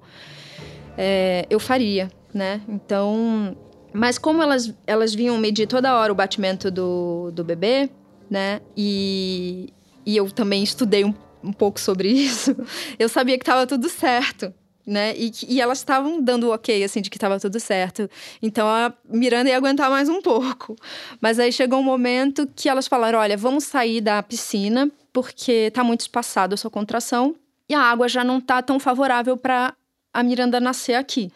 É, 0.97 1.45
eu 1.49 1.59
faria, 1.59 2.09
né? 2.33 2.61
Então, 2.67 3.55
mas 3.93 4.17
como 4.17 4.41
elas, 4.41 4.73
elas 4.88 5.13
vinham 5.13 5.38
medir 5.38 5.67
toda 5.67 5.95
hora 5.95 6.11
o 6.11 6.15
batimento 6.15 6.71
do, 6.71 7.31
do 7.31 7.43
bebê, 7.43 7.89
né? 8.29 8.61
E, 8.75 9.69
e 10.05 10.17
eu 10.17 10.31
também 10.31 10.63
estudei 10.63 11.05
um, 11.05 11.13
um 11.43 11.53
pouco 11.53 11.79
sobre 11.79 12.09
isso, 12.09 12.55
eu 12.97 13.07
sabia 13.07 13.38
que 13.38 13.43
estava 13.43 13.67
tudo 13.67 13.88
certo 13.89 14.53
né? 14.86 15.15
E, 15.17 15.32
e 15.48 15.62
elas 15.62 15.80
estavam 15.80 16.21
dando 16.21 16.52
ok, 16.52 16.84
assim, 16.84 17.02
de 17.02 17.10
que 17.10 17.17
estava 17.17 17.39
tudo 17.39 17.60
certo. 17.60 18.10
Então 18.41 18.67
a 18.67 18.93
Miranda 19.10 19.50
ia 19.50 19.58
aguentar 19.58 19.89
mais 19.89 20.08
um 20.08 20.21
pouco. 20.21 20.76
Mas 21.19 21.39
aí 21.39 21.52
chegou 21.52 21.80
um 21.80 21.84
momento 21.84 22.48
que 22.56 22.69
elas 22.69 22.88
falaram: 22.88 23.19
olha, 23.19 23.36
vamos 23.36 23.63
sair 23.63 24.02
da 24.02 24.21
piscina, 24.21 24.91
porque 25.12 25.71
tá 25.71 25.84
muito 25.84 26.02
espaçado 26.02 26.54
a 26.54 26.58
sua 26.58 26.69
contração 26.69 27.36
e 27.67 27.74
a 27.74 27.82
água 27.82 28.08
já 28.08 28.24
não 28.24 28.39
tá 28.39 28.62
tão 28.62 28.80
favorável 28.80 29.36
para 29.36 29.74
a 30.13 30.24
Miranda 30.24 30.60
nascer 30.60 30.95
aqui. 30.95 31.32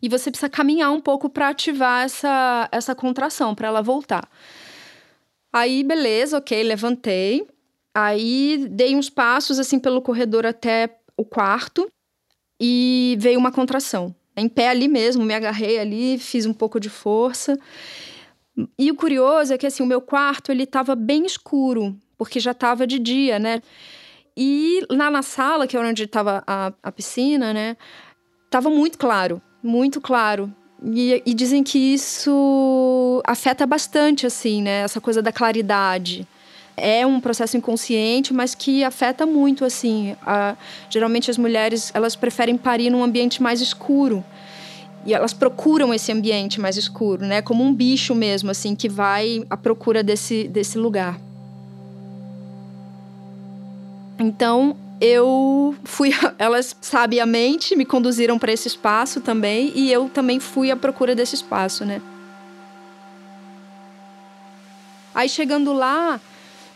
E 0.00 0.08
você 0.08 0.30
precisa 0.30 0.48
caminhar 0.48 0.90
um 0.90 1.00
pouco 1.00 1.28
para 1.28 1.48
ativar 1.48 2.04
essa, 2.04 2.68
essa 2.72 2.94
contração, 2.94 3.54
para 3.54 3.68
ela 3.68 3.82
voltar. 3.82 4.28
Aí, 5.52 5.84
beleza, 5.84 6.38
ok, 6.38 6.62
levantei. 6.62 7.46
Aí 7.94 8.66
dei 8.70 8.96
uns 8.96 9.08
passos 9.08 9.58
assim 9.58 9.78
pelo 9.78 10.02
corredor 10.02 10.44
até 10.44 10.98
o 11.16 11.24
quarto 11.24 11.88
e 12.60 13.16
veio 13.18 13.38
uma 13.38 13.52
contração. 13.52 14.14
Em 14.36 14.48
pé 14.48 14.68
ali 14.68 14.88
mesmo, 14.88 15.24
me 15.24 15.34
agarrei 15.34 15.78
ali, 15.78 16.18
fiz 16.18 16.46
um 16.46 16.52
pouco 16.52 16.80
de 16.80 16.88
força. 16.88 17.58
E 18.78 18.90
o 18.90 18.94
curioso 18.94 19.52
é 19.52 19.58
que 19.58 19.66
assim, 19.66 19.82
o 19.82 19.86
meu 19.86 20.00
quarto 20.00 20.50
ele 20.50 20.64
estava 20.64 20.94
bem 20.94 21.24
escuro, 21.24 21.96
porque 22.16 22.40
já 22.40 22.52
estava 22.52 22.86
de 22.86 22.98
dia, 22.98 23.38
né? 23.38 23.60
E 24.36 24.84
lá 24.90 25.10
na 25.10 25.22
sala, 25.22 25.66
que 25.66 25.76
era 25.76 25.88
onde 25.88 26.04
estava 26.04 26.42
a, 26.46 26.72
a 26.82 26.92
piscina, 26.92 27.52
né? 27.52 27.76
Tava 28.50 28.68
muito 28.70 28.98
claro, 28.98 29.40
muito 29.62 30.00
claro. 30.00 30.52
E, 30.82 31.22
e, 31.24 31.32
dizem 31.32 31.62
que 31.62 31.78
isso 31.78 33.22
afeta 33.24 33.64
bastante, 33.66 34.26
assim, 34.26 34.62
né? 34.62 34.82
Essa 34.82 35.00
coisa 35.00 35.22
da 35.22 35.32
claridade 35.32 36.26
é 36.76 37.06
um 37.06 37.20
processo 37.20 37.56
inconsciente, 37.56 38.32
mas 38.34 38.54
que 38.54 38.82
afeta 38.82 39.24
muito, 39.26 39.64
assim. 39.64 40.16
A, 40.22 40.56
geralmente 40.90 41.30
as 41.30 41.38
mulheres, 41.38 41.90
elas 41.94 42.16
preferem 42.16 42.56
parir 42.56 42.90
num 42.90 43.02
ambiente 43.02 43.42
mais 43.42 43.60
escuro. 43.60 44.24
E 45.06 45.12
elas 45.12 45.32
procuram 45.32 45.92
esse 45.92 46.10
ambiente 46.10 46.60
mais 46.60 46.76
escuro, 46.76 47.26
né? 47.26 47.42
Como 47.42 47.62
um 47.62 47.72
bicho 47.72 48.14
mesmo, 48.14 48.50
assim, 48.50 48.74
que 48.74 48.88
vai 48.88 49.44
à 49.50 49.56
procura 49.56 50.02
desse, 50.02 50.48
desse 50.48 50.78
lugar. 50.78 51.20
Então, 54.18 54.76
eu 55.00 55.74
fui, 55.84 56.10
elas 56.38 56.74
sabiamente 56.80 57.76
me 57.76 57.84
conduziram 57.84 58.38
para 58.38 58.52
esse 58.52 58.66
espaço 58.66 59.20
também, 59.20 59.72
e 59.74 59.92
eu 59.92 60.08
também 60.08 60.40
fui 60.40 60.70
à 60.70 60.76
procura 60.76 61.14
desse 61.14 61.34
espaço, 61.34 61.84
né? 61.84 62.00
Aí 65.14 65.28
chegando 65.28 65.72
lá, 65.72 66.20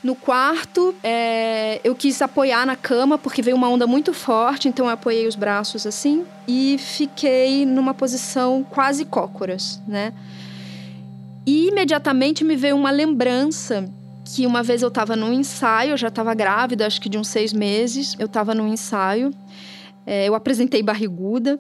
no 0.03 0.15
quarto, 0.15 0.95
é, 1.03 1.81
eu 1.83 1.93
quis 1.93 2.23
apoiar 2.23 2.65
na 2.65 2.77
cama 2.77 3.19
porque 3.19 3.43
veio 3.43 3.57
uma 3.57 3.69
onda 3.69 3.85
muito 3.85 4.15
forte, 4.15 4.69
então 4.69 4.87
eu 4.87 4.93
apoiei 4.93 5.27
os 5.27 5.35
braços 5.35 5.87
assim 5.87 6.25
e 6.47 6.77
fiquei 6.79 7.67
numa 7.67 7.93
posição 7.93 8.65
quase 8.71 9.05
cócoras, 9.05 9.81
né? 9.89 10.13
E 11.45 11.67
imediatamente 11.67 12.45
me 12.45 12.55
veio 12.55 12.77
uma 12.77 12.93
lembrança 12.93 13.91
que 14.25 14.47
uma 14.47 14.63
vez 14.63 14.83
eu 14.83 14.89
estava 14.89 15.17
num 15.17 15.33
ensaio, 15.33 15.93
eu 15.93 15.97
já 15.97 16.09
estava 16.09 16.33
grávida, 16.33 16.87
acho 16.87 17.01
que 17.01 17.09
de 17.09 17.19
uns 17.19 17.29
seis 17.29 17.53
meses, 17.53 18.15
eu 18.21 18.27
estava 18.27 18.55
num 18.55 18.69
ensaio, 18.69 19.35
é, 20.07 20.29
eu 20.29 20.35
apresentei 20.35 20.81
barriguda 20.81 21.59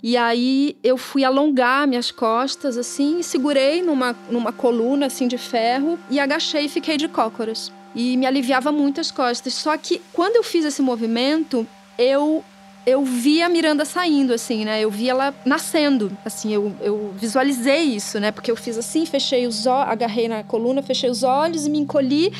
e 0.00 0.16
aí 0.16 0.76
eu 0.84 0.96
fui 0.96 1.24
alongar 1.24 1.88
minhas 1.88 2.12
costas 2.12 2.78
assim, 2.78 3.20
segurei 3.20 3.82
numa, 3.82 4.14
numa 4.30 4.52
coluna 4.52 5.06
assim 5.06 5.26
de 5.26 5.36
ferro 5.36 5.98
e 6.08 6.20
agachei 6.20 6.66
e 6.66 6.68
fiquei 6.68 6.96
de 6.96 7.08
cócoras 7.08 7.72
e 7.94 8.16
me 8.16 8.26
aliviava 8.26 8.70
muito 8.70 9.00
as 9.00 9.10
costas. 9.10 9.54
Só 9.54 9.76
que 9.76 10.00
quando 10.12 10.36
eu 10.36 10.42
fiz 10.42 10.64
esse 10.64 10.82
movimento, 10.82 11.66
eu 11.98 12.44
eu 12.86 13.04
vi 13.04 13.42
a 13.42 13.48
Miranda 13.48 13.84
saindo, 13.84 14.32
assim, 14.32 14.64
né? 14.64 14.80
Eu 14.80 14.90
vi 14.90 15.08
ela 15.08 15.34
nascendo, 15.44 16.10
assim, 16.24 16.52
eu, 16.52 16.72
eu 16.80 17.12
visualizei 17.14 17.82
isso, 17.82 18.18
né? 18.18 18.30
Porque 18.32 18.50
eu 18.50 18.56
fiz 18.56 18.78
assim, 18.78 19.04
fechei 19.04 19.46
os 19.46 19.66
olhos, 19.66 19.90
agarrei 19.90 20.28
na 20.28 20.42
coluna, 20.42 20.82
fechei 20.82 21.10
os 21.10 21.22
olhos 21.22 21.66
e 21.66 21.70
me 21.70 21.78
encolhi 21.78 22.32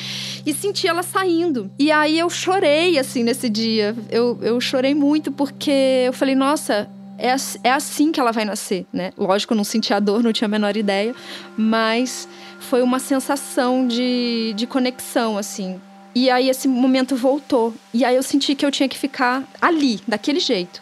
e 0.45 0.53
senti 0.53 0.87
ela 0.87 1.03
saindo. 1.03 1.69
E 1.77 1.91
aí 1.91 2.17
eu 2.17 2.29
chorei, 2.29 2.97
assim, 2.97 3.23
nesse 3.23 3.49
dia. 3.49 3.95
Eu, 4.09 4.37
eu 4.41 4.59
chorei 4.59 4.95
muito 4.95 5.31
porque 5.31 6.05
eu 6.07 6.13
falei, 6.13 6.33
nossa, 6.33 6.89
é, 7.17 7.35
é 7.63 7.71
assim 7.71 8.11
que 8.11 8.19
ela 8.19 8.31
vai 8.31 8.43
nascer, 8.43 8.85
né? 8.91 9.11
Lógico, 9.15 9.53
eu 9.53 9.57
não 9.57 9.63
senti 9.63 9.93
a 9.93 9.99
dor, 9.99 10.23
não 10.23 10.33
tinha 10.33 10.47
a 10.47 10.49
menor 10.49 10.75
ideia, 10.75 11.13
mas 11.55 12.27
foi 12.61 12.81
uma 12.81 12.99
sensação 12.99 13.87
de, 13.87 14.53
de 14.55 14.65
conexão, 14.65 15.37
assim. 15.37 15.81
E 16.13 16.29
aí 16.29 16.49
esse 16.49 16.67
momento 16.67 17.15
voltou. 17.15 17.73
E 17.93 18.05
aí 18.05 18.15
eu 18.15 18.23
senti 18.23 18.55
que 18.55 18.65
eu 18.65 18.71
tinha 18.71 18.87
que 18.87 18.97
ficar 18.97 19.43
ali, 19.61 19.99
daquele 20.07 20.39
jeito. 20.39 20.81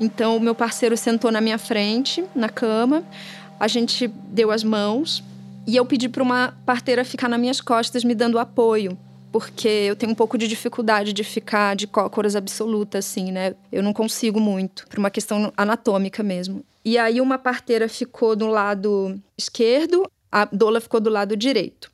Então, 0.00 0.36
o 0.36 0.40
meu 0.40 0.54
parceiro 0.54 0.96
sentou 0.96 1.30
na 1.30 1.40
minha 1.40 1.58
frente, 1.58 2.24
na 2.34 2.48
cama. 2.48 3.04
A 3.58 3.68
gente 3.68 4.08
deu 4.08 4.50
as 4.50 4.64
mãos 4.64 5.22
e 5.66 5.76
eu 5.76 5.86
pedi 5.86 6.08
para 6.08 6.22
uma 6.22 6.54
parteira 6.66 7.04
ficar 7.04 7.28
nas 7.28 7.40
minhas 7.40 7.60
costas, 7.60 8.04
me 8.04 8.14
dando 8.14 8.38
apoio 8.38 8.98
porque 9.32 9.66
eu 9.66 9.96
tenho 9.96 10.12
um 10.12 10.14
pouco 10.14 10.36
de 10.36 10.46
dificuldade 10.46 11.14
de 11.14 11.24
ficar 11.24 11.74
de 11.74 11.86
cócoras 11.86 12.36
absoluta, 12.36 12.98
assim, 12.98 13.32
né? 13.32 13.54
Eu 13.72 13.82
não 13.82 13.94
consigo 13.94 14.38
muito, 14.38 14.86
por 14.86 14.98
uma 14.98 15.10
questão 15.10 15.50
anatômica 15.56 16.22
mesmo. 16.22 16.62
E 16.84 16.98
aí 16.98 17.18
uma 17.18 17.38
parteira 17.38 17.88
ficou 17.88 18.36
do 18.36 18.46
lado 18.46 19.18
esquerdo, 19.36 20.06
a 20.30 20.44
doula 20.44 20.80
ficou 20.80 21.00
do 21.00 21.08
lado 21.08 21.34
direito. 21.34 21.90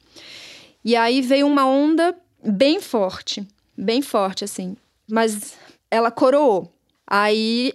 E 0.85 0.97
aí 0.97 1.23
veio 1.23 1.47
uma 1.47 1.65
onda 1.65 2.17
bem 2.45 2.81
forte, 2.81 3.47
bem 3.77 4.03
forte, 4.03 4.45
assim. 4.45 4.77
Mas 5.09 5.55
ela 5.91 6.11
coroou. 6.11 6.73
Aí 7.07 7.73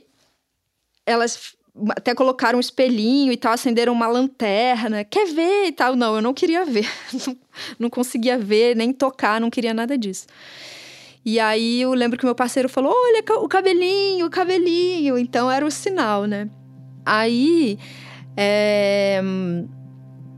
elas 1.06 1.56
até 1.90 2.14
colocaram 2.14 2.58
um 2.58 2.62
espelhinho 2.62 3.32
e 3.32 3.38
tal, 3.38 3.54
acenderam 3.54 3.94
uma 3.94 4.08
lanterna. 4.08 5.04
Quer 5.04 5.28
ver 5.34 5.68
e 5.68 5.72
tal? 5.72 5.96
Não, 5.96 6.16
eu 6.16 6.22
não 6.22 6.34
queria 6.34 6.66
ver. 6.66 6.88
não 7.80 7.90
conseguia 7.90 8.38
ver, 8.38 8.76
nem 8.76 8.94
tocar, 8.94 9.42
não 9.42 9.50
queria 9.50 9.74
nada 9.74 9.98
disso. 9.98 10.28
E 11.26 11.40
aí 11.40 11.82
eu 11.82 11.94
lembro 11.94 12.18
que 12.18 12.26
meu 12.26 12.36
parceiro 12.36 12.70
falou: 12.70 12.94
olha 12.94 13.24
o 13.40 13.48
cabelinho, 13.48 14.26
o 14.26 14.30
cabelinho. 14.30 15.18
Então 15.18 15.50
era 15.50 15.66
o 15.66 15.72
sinal, 15.72 16.26
né? 16.26 16.50
Aí 17.06 17.80
é, 18.38 19.22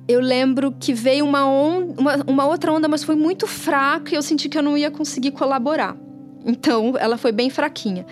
eu 0.08 0.19
lembro 0.21 0.71
que 0.80 0.93
veio 0.93 1.26
uma, 1.26 1.45
onda, 1.48 2.00
uma, 2.00 2.15
uma 2.28 2.45
outra 2.45 2.71
onda, 2.71 2.88
mas 2.88 3.04
foi 3.04 3.15
muito 3.15 3.48
fraca 3.48 4.13
e 4.13 4.15
eu 4.15 4.21
senti 4.21 4.48
que 4.48 4.58
eu 4.58 4.63
não 4.63 4.78
ia 4.78 4.91
conseguir 4.91 5.32
colaborar. 5.32 5.98
Então 6.45 6.93
ela 6.98 7.17
foi 7.17 7.32
bem 7.32 7.50
fraquinha. 7.50 8.06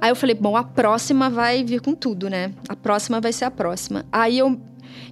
Aí 0.00 0.10
eu 0.10 0.16
falei, 0.16 0.34
bom, 0.34 0.56
a 0.56 0.64
próxima 0.64 1.28
vai 1.28 1.62
vir 1.62 1.80
com 1.80 1.94
tudo, 1.94 2.30
né? 2.30 2.52
A 2.68 2.74
próxima 2.74 3.20
vai 3.20 3.32
ser 3.32 3.44
a 3.44 3.50
próxima. 3.50 4.06
Aí 4.10 4.38
eu, 4.38 4.58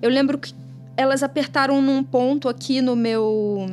eu 0.01 0.09
lembro 0.09 0.39
que 0.39 0.55
elas 0.97 1.23
apertaram 1.23 1.83
num 1.83 2.03
ponto 2.03 2.49
aqui 2.49 2.81
no 2.81 2.97
meu 2.97 3.67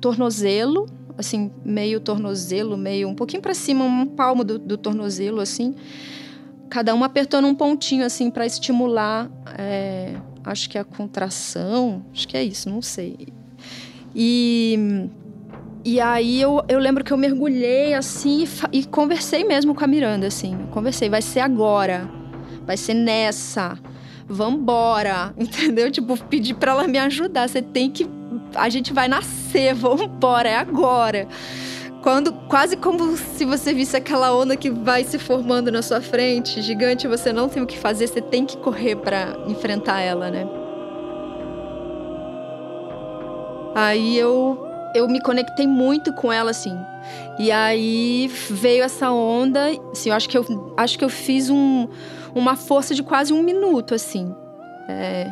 tornozelo, 0.00 0.86
assim, 1.18 1.50
meio 1.64 2.00
tornozelo, 2.00 2.76
meio 2.76 3.08
um 3.08 3.14
pouquinho 3.14 3.42
para 3.42 3.52
cima, 3.52 3.84
um 3.84 4.06
palmo 4.06 4.44
do, 4.44 4.58
do, 4.58 4.78
tornozelo, 4.78 5.40
assim. 5.40 5.74
Cada 6.70 6.94
uma 6.94 7.06
apertou 7.06 7.42
num 7.42 7.54
pontinho, 7.54 8.04
assim, 8.04 8.30
para 8.30 8.46
estimular, 8.46 9.28
é, 9.58 10.14
acho 10.44 10.70
que 10.70 10.78
é 10.78 10.80
a 10.80 10.84
contração, 10.84 12.02
acho 12.12 12.28
que 12.28 12.36
é 12.36 12.44
isso, 12.44 12.70
não 12.70 12.80
sei. 12.80 13.28
E 14.14 15.08
e 15.84 15.98
aí 16.00 16.40
eu, 16.40 16.62
eu 16.68 16.78
lembro 16.78 17.02
que 17.02 17.12
eu 17.12 17.16
mergulhei 17.16 17.94
assim 17.94 18.44
e, 18.72 18.80
e 18.80 18.84
conversei 18.84 19.44
mesmo 19.44 19.74
com 19.74 19.82
a 19.82 19.86
Miranda, 19.86 20.26
assim. 20.26 20.56
Conversei, 20.70 21.08
vai 21.08 21.22
ser 21.22 21.40
agora. 21.40 22.08
Vai 22.66 22.76
ser 22.76 22.94
nessa. 22.94 23.78
Vambora. 24.28 25.34
Entendeu? 25.38 25.90
Tipo, 25.90 26.16
pedi 26.24 26.52
para 26.52 26.72
ela 26.72 26.86
me 26.86 26.98
ajudar. 26.98 27.48
Você 27.48 27.62
tem 27.62 27.90
que. 27.90 28.06
A 28.54 28.68
gente 28.68 28.92
vai 28.92 29.08
nascer, 29.08 29.72
vambora, 29.74 30.48
é 30.48 30.56
agora. 30.56 31.26
Quando, 32.02 32.32
quase 32.48 32.76
como 32.76 33.16
se 33.16 33.44
você 33.44 33.74
visse 33.74 33.96
aquela 33.96 34.34
onda 34.34 34.56
que 34.56 34.70
vai 34.70 35.04
se 35.04 35.18
formando 35.18 35.70
na 35.70 35.82
sua 35.82 36.00
frente, 36.00 36.62
gigante, 36.62 37.06
você 37.06 37.30
não 37.30 37.48
tem 37.48 37.62
o 37.62 37.66
que 37.66 37.78
fazer, 37.78 38.06
você 38.06 38.22
tem 38.22 38.46
que 38.46 38.56
correr 38.56 38.96
para 38.96 39.36
enfrentar 39.46 40.00
ela, 40.00 40.30
né? 40.30 40.48
Aí 43.74 44.16
eu 44.16 44.69
eu 44.94 45.08
me 45.08 45.20
conectei 45.20 45.66
muito 45.66 46.12
com 46.12 46.32
ela, 46.32 46.50
assim. 46.50 46.78
E 47.38 47.50
aí 47.50 48.28
veio 48.50 48.84
essa 48.84 49.10
onda, 49.10 49.68
assim, 49.92 50.10
eu 50.10 50.14
acho 50.14 50.28
que 50.28 50.36
eu, 50.36 50.74
acho 50.76 50.98
que 50.98 51.04
eu 51.04 51.08
fiz 51.08 51.48
um, 51.48 51.88
uma 52.34 52.56
força 52.56 52.94
de 52.94 53.02
quase 53.02 53.32
um 53.32 53.42
minuto, 53.42 53.94
assim. 53.94 54.34
É, 54.88 55.30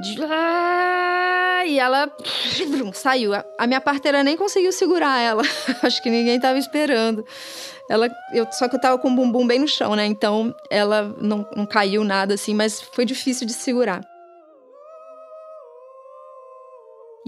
de, 0.00 0.16
ah, 0.22 1.64
e 1.66 1.78
ela 1.78 2.10
saiu. 2.94 3.32
A 3.58 3.66
minha 3.66 3.80
parteira 3.80 4.22
nem 4.22 4.36
conseguiu 4.36 4.72
segurar 4.72 5.20
ela. 5.20 5.42
Acho 5.82 6.02
que 6.02 6.10
ninguém 6.10 6.36
estava 6.36 6.58
esperando. 6.58 7.24
Ela, 7.90 8.08
eu, 8.32 8.46
só 8.52 8.68
que 8.68 8.76
eu 8.76 8.80
tava 8.80 8.98
com 8.98 9.10
o 9.10 9.14
bumbum 9.14 9.46
bem 9.46 9.58
no 9.58 9.66
chão, 9.66 9.96
né? 9.96 10.06
Então 10.06 10.54
ela 10.70 11.14
não, 11.20 11.48
não 11.56 11.66
caiu 11.66 12.04
nada 12.04 12.34
assim, 12.34 12.54
mas 12.54 12.80
foi 12.80 13.04
difícil 13.04 13.46
de 13.46 13.52
segurar. 13.52 14.02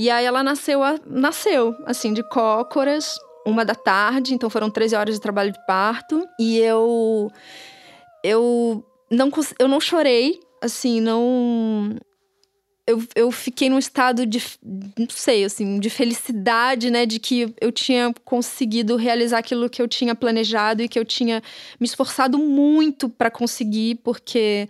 E 0.01 0.09
aí 0.09 0.25
ela 0.25 0.43
nasceu, 0.43 0.81
nasceu 1.05 1.77
assim, 1.85 2.15
de 2.15 2.23
cócoras, 2.23 3.19
uma 3.47 3.67
da 3.67 3.75
tarde, 3.75 4.33
então 4.33 4.49
foram 4.49 4.71
13 4.71 4.97
horas 4.97 5.15
de 5.17 5.21
trabalho 5.21 5.53
de 5.53 5.67
parto. 5.67 6.27
E 6.39 6.57
eu. 6.57 7.31
Eu 8.25 8.83
não, 9.11 9.31
eu 9.59 9.69
não 9.69 9.79
chorei, 9.79 10.41
assim, 10.63 11.03
não. 11.03 11.95
Eu, 12.87 13.05
eu 13.15 13.31
fiquei 13.31 13.69
num 13.69 13.79
estado 13.79 14.25
de, 14.25 14.43
não 14.99 15.07
sei, 15.11 15.45
assim, 15.45 15.79
de 15.79 15.91
felicidade, 15.91 16.91
né? 16.91 17.05
De 17.05 17.19
que 17.19 17.55
eu 17.61 17.71
tinha 17.71 18.11
conseguido 18.25 18.97
realizar 18.97 19.37
aquilo 19.37 19.69
que 19.69 19.83
eu 19.83 19.87
tinha 19.87 20.15
planejado 20.15 20.83
e 20.83 20.89
que 20.89 20.99
eu 20.99 21.05
tinha 21.05 21.43
me 21.79 21.87
esforçado 21.87 22.39
muito 22.39 23.07
para 23.07 23.31
conseguir, 23.31 23.97
porque 23.97 24.67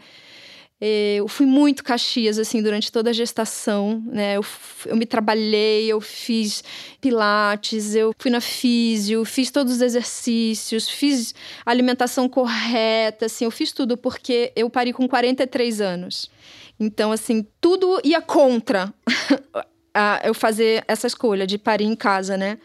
eu 0.81 1.29
fui 1.29 1.45
muito 1.45 1.85
Caxias, 1.85 2.39
assim, 2.39 2.63
durante 2.63 2.91
toda 2.91 3.11
a 3.11 3.13
gestação, 3.13 4.03
né? 4.07 4.39
Eu, 4.39 4.45
eu 4.87 4.97
me 4.97 5.05
trabalhei, 5.05 5.87
eu 5.87 6.01
fiz 6.01 6.65
pilates, 7.03 7.95
eu 7.95 8.15
fui 8.19 8.31
na 8.31 8.41
físio, 8.41 9.23
fiz 9.27 9.51
todos 9.51 9.75
os 9.75 9.83
exercícios, 9.83 10.89
fiz 10.89 11.35
alimentação 11.67 12.29
correta, 12.31 13.27
assim, 13.27 13.45
eu 13.45 13.51
fiz 13.51 13.73
tudo 13.73 13.95
porque 13.95 14.53
eu 14.57 14.71
pari 14.71 14.95
com 14.95 15.07
43 15.07 15.83
anos. 15.83 16.31
Então, 16.79 17.13
assim, 17.13 17.47
tudo 17.61 18.01
ia 18.03 18.23
contra 18.23 18.91
eu 20.25 20.33
fazer 20.33 20.83
essa 20.89 21.07
escolha 21.07 21.47
de 21.47 21.59
parir 21.59 21.85
em 21.85 21.95
casa, 21.95 22.39
né? 22.39 22.59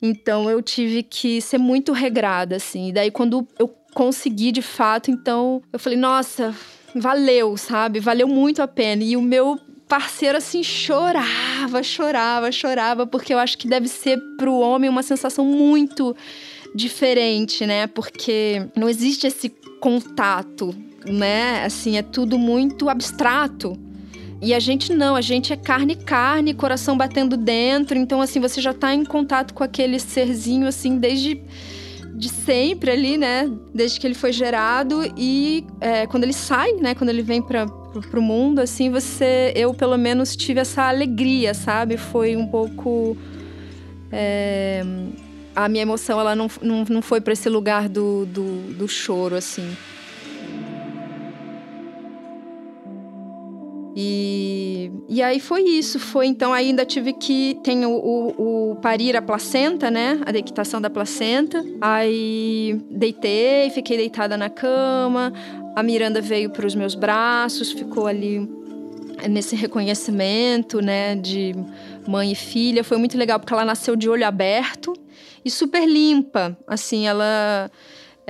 Então, 0.00 0.48
eu 0.48 0.62
tive 0.62 1.02
que 1.02 1.40
ser 1.40 1.58
muito 1.58 1.92
regrada, 1.92 2.56
assim. 2.56 2.90
E 2.90 2.92
daí, 2.92 3.10
quando 3.10 3.46
eu 3.58 3.68
consegui 3.92 4.52
de 4.52 4.62
fato, 4.62 5.10
então, 5.10 5.60
eu 5.72 5.80
falei, 5.80 5.98
nossa 5.98 6.54
valeu, 6.94 7.56
sabe? 7.56 8.00
Valeu 8.00 8.28
muito 8.28 8.62
a 8.62 8.68
pena. 8.68 9.02
E 9.02 9.16
o 9.16 9.22
meu 9.22 9.58
parceiro 9.88 10.38
assim 10.38 10.62
chorava, 10.62 11.82
chorava, 11.82 12.52
chorava, 12.52 13.06
porque 13.06 13.34
eu 13.34 13.38
acho 13.38 13.58
que 13.58 13.66
deve 13.66 13.88
ser 13.88 14.18
para 14.36 14.48
o 14.48 14.60
homem 14.60 14.88
uma 14.88 15.02
sensação 15.02 15.44
muito 15.44 16.14
diferente, 16.74 17.66
né? 17.66 17.86
Porque 17.86 18.66
não 18.76 18.88
existe 18.88 19.26
esse 19.26 19.48
contato, 19.80 20.74
né? 21.04 21.64
Assim, 21.64 21.96
é 21.96 22.02
tudo 22.02 22.38
muito 22.38 22.88
abstrato. 22.88 23.76
E 24.42 24.54
a 24.54 24.60
gente 24.60 24.94
não, 24.94 25.16
a 25.16 25.20
gente 25.20 25.52
é 25.52 25.56
carne 25.56 25.94
carne, 25.94 26.54
coração 26.54 26.96
batendo 26.96 27.36
dentro. 27.36 27.98
Então, 27.98 28.22
assim, 28.22 28.40
você 28.40 28.60
já 28.60 28.72
tá 28.72 28.94
em 28.94 29.04
contato 29.04 29.52
com 29.52 29.62
aquele 29.62 29.98
serzinho, 29.98 30.66
assim, 30.66 30.98
desde 30.98 31.42
de 32.20 32.28
sempre 32.28 32.90
ali, 32.90 33.16
né? 33.16 33.50
Desde 33.74 33.98
que 33.98 34.06
ele 34.06 34.14
foi 34.14 34.30
gerado 34.30 35.02
e 35.16 35.64
é, 35.80 36.06
quando 36.06 36.24
ele 36.24 36.34
sai, 36.34 36.72
né? 36.74 36.94
Quando 36.94 37.08
ele 37.08 37.22
vem 37.22 37.40
para 37.40 37.66
pro 37.66 38.20
mundo, 38.22 38.60
assim, 38.60 38.90
você, 38.90 39.52
eu 39.56 39.72
pelo 39.72 39.96
menos 39.96 40.36
tive 40.36 40.60
essa 40.60 40.82
alegria, 40.82 41.54
sabe? 41.54 41.96
Foi 41.96 42.36
um 42.36 42.46
pouco 42.46 43.16
é, 44.12 44.82
a 45.56 45.66
minha 45.66 45.82
emoção, 45.82 46.20
ela 46.20 46.36
não, 46.36 46.48
não, 46.60 46.84
não 46.88 47.02
foi 47.02 47.22
para 47.22 47.32
esse 47.32 47.48
lugar 47.48 47.88
do, 47.88 48.26
do, 48.26 48.74
do 48.74 48.86
choro, 48.86 49.34
assim. 49.34 49.74
E, 53.96 54.69
e 55.08 55.22
aí 55.22 55.40
foi 55.40 55.62
isso, 55.62 55.98
foi 55.98 56.26
então 56.26 56.52
ainda 56.52 56.84
tive 56.84 57.12
que 57.12 57.58
tem 57.62 57.84
o, 57.84 57.90
o, 57.90 58.70
o 58.72 58.76
parir 58.76 59.16
a 59.16 59.22
placenta, 59.22 59.90
né? 59.90 60.20
A 60.24 60.32
dequitação 60.32 60.80
da 60.80 60.88
placenta. 60.88 61.64
Aí 61.80 62.80
deitei, 62.90 63.70
fiquei 63.70 63.96
deitada 63.96 64.36
na 64.36 64.48
cama. 64.48 65.32
A 65.74 65.82
Miranda 65.82 66.20
veio 66.20 66.50
para 66.50 66.66
os 66.66 66.74
meus 66.74 66.94
braços, 66.94 67.72
ficou 67.72 68.06
ali 68.06 68.48
nesse 69.28 69.54
reconhecimento, 69.54 70.80
né, 70.80 71.14
de 71.14 71.54
mãe 72.06 72.32
e 72.32 72.34
filha. 72.34 72.82
Foi 72.82 72.96
muito 72.96 73.18
legal 73.18 73.38
porque 73.38 73.52
ela 73.52 73.64
nasceu 73.64 73.96
de 73.96 74.08
olho 74.08 74.26
aberto 74.26 74.94
e 75.44 75.50
super 75.50 75.86
limpa, 75.86 76.56
assim, 76.66 77.06
ela 77.06 77.70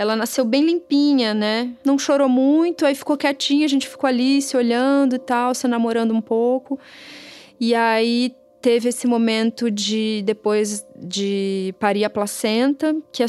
ela 0.00 0.16
nasceu 0.16 0.46
bem 0.46 0.64
limpinha, 0.64 1.34
né? 1.34 1.74
Não 1.84 1.98
chorou 1.98 2.26
muito, 2.26 2.86
aí 2.86 2.94
ficou 2.94 3.18
quietinha, 3.18 3.66
a 3.66 3.68
gente 3.68 3.86
ficou 3.86 4.08
ali 4.08 4.40
se 4.40 4.56
olhando 4.56 5.14
e 5.14 5.18
tal, 5.18 5.54
se 5.54 5.68
namorando 5.68 6.14
um 6.14 6.22
pouco. 6.22 6.80
E 7.60 7.74
aí 7.74 8.34
teve 8.62 8.88
esse 8.88 9.06
momento 9.06 9.70
de 9.70 10.22
depois 10.24 10.86
de 10.96 11.74
parir 11.78 12.06
a 12.06 12.08
placenta, 12.08 12.96
que 13.12 13.22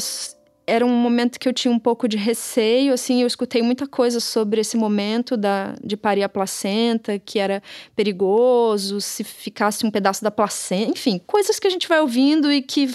era 0.66 0.86
um 0.86 0.96
momento 0.96 1.38
que 1.38 1.46
eu 1.46 1.52
tinha 1.52 1.70
um 1.70 1.78
pouco 1.78 2.08
de 2.08 2.16
receio, 2.16 2.94
assim, 2.94 3.20
eu 3.20 3.26
escutei 3.26 3.60
muita 3.60 3.86
coisa 3.86 4.18
sobre 4.18 4.62
esse 4.62 4.78
momento 4.78 5.36
da, 5.36 5.74
de 5.84 5.94
parir 5.94 6.22
a 6.22 6.28
placenta, 6.28 7.18
que 7.18 7.38
era 7.38 7.62
perigoso, 7.94 8.98
se 8.98 9.22
ficasse 9.24 9.84
um 9.84 9.90
pedaço 9.90 10.24
da 10.24 10.30
placenta, 10.30 10.92
enfim, 10.92 11.20
coisas 11.26 11.58
que 11.58 11.66
a 11.66 11.70
gente 11.70 11.86
vai 11.86 12.00
ouvindo 12.00 12.50
e 12.50 12.62
que 12.62 12.88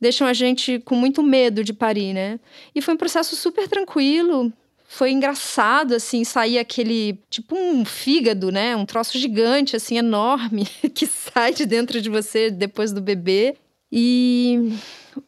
deixam 0.00 0.26
a 0.26 0.32
gente 0.32 0.78
com 0.80 0.94
muito 0.94 1.22
medo 1.22 1.62
de 1.64 1.72
parir, 1.72 2.12
né? 2.12 2.38
E 2.74 2.80
foi 2.80 2.94
um 2.94 2.98
processo 2.98 3.34
super 3.36 3.68
tranquilo. 3.68 4.52
Foi 4.90 5.10
engraçado, 5.10 5.94
assim, 5.94 6.24
sair 6.24 6.58
aquele, 6.58 7.18
tipo 7.28 7.54
um 7.54 7.84
fígado, 7.84 8.50
né? 8.50 8.74
Um 8.74 8.86
troço 8.86 9.18
gigante, 9.18 9.76
assim, 9.76 9.98
enorme, 9.98 10.66
que 10.94 11.06
sai 11.06 11.52
de 11.52 11.66
dentro 11.66 12.00
de 12.00 12.08
você 12.08 12.50
depois 12.50 12.90
do 12.90 13.00
bebê. 13.00 13.54
E 13.92 14.72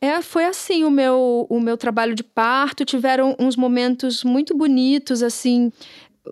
é, 0.01 0.21
foi 0.23 0.45
assim 0.45 0.85
o 0.85 0.91
meu, 0.91 1.47
o 1.49 1.61
meu 1.61 1.77
trabalho 1.77 2.15
de 2.15 2.23
parto. 2.23 2.85
Tiveram 2.85 3.35
uns 3.39 3.57
momentos 3.57 4.23
muito 4.23 4.57
bonitos, 4.57 5.23
assim. 5.23 5.73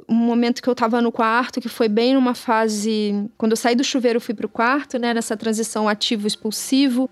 Um 0.09 0.14
momento 0.14 0.62
que 0.62 0.68
eu 0.68 0.72
estava 0.72 1.01
no 1.01 1.11
quarto, 1.11 1.61
que 1.61 1.68
foi 1.68 1.88
bem 1.88 2.14
numa 2.14 2.35
fase. 2.35 3.29
Quando 3.37 3.53
eu 3.53 3.57
saí 3.57 3.74
do 3.74 3.85
chuveiro, 3.85 4.20
fui 4.20 4.35
para 4.35 4.46
o 4.46 4.51
quarto, 4.51 4.98
né? 4.98 5.12
Nessa 5.12 5.37
transição 5.37 5.88
ativo-expulsivo. 5.88 7.11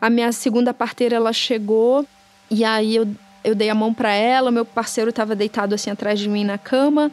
A 0.00 0.08
minha 0.08 0.32
segunda 0.32 0.72
parteira, 0.72 1.16
ela 1.16 1.32
chegou 1.32 2.06
e 2.50 2.64
aí 2.64 2.96
eu, 2.96 3.08
eu 3.44 3.54
dei 3.54 3.68
a 3.68 3.74
mão 3.74 3.92
para 3.92 4.12
ela, 4.12 4.50
meu 4.50 4.64
parceiro 4.64 5.10
estava 5.10 5.36
deitado 5.36 5.74
assim 5.74 5.90
atrás 5.90 6.18
de 6.18 6.28
mim 6.28 6.44
na 6.44 6.56
cama 6.56 7.12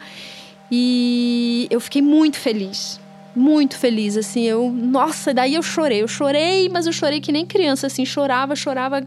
e 0.72 1.68
eu 1.70 1.80
fiquei 1.80 2.02
muito 2.02 2.38
feliz. 2.38 3.00
Muito 3.36 3.78
feliz, 3.78 4.18
assim, 4.18 4.46
eu, 4.46 4.72
nossa, 4.72 5.32
daí 5.32 5.54
eu 5.54 5.62
chorei, 5.62 6.02
eu 6.02 6.08
chorei, 6.08 6.70
mas 6.70 6.88
eu 6.88 6.92
chorei 6.92 7.22
que 7.22 7.32
nem 7.32 7.46
criança, 7.46 7.86
assim, 7.86 8.04
chorava, 8.04 8.56
chorava, 8.56 9.06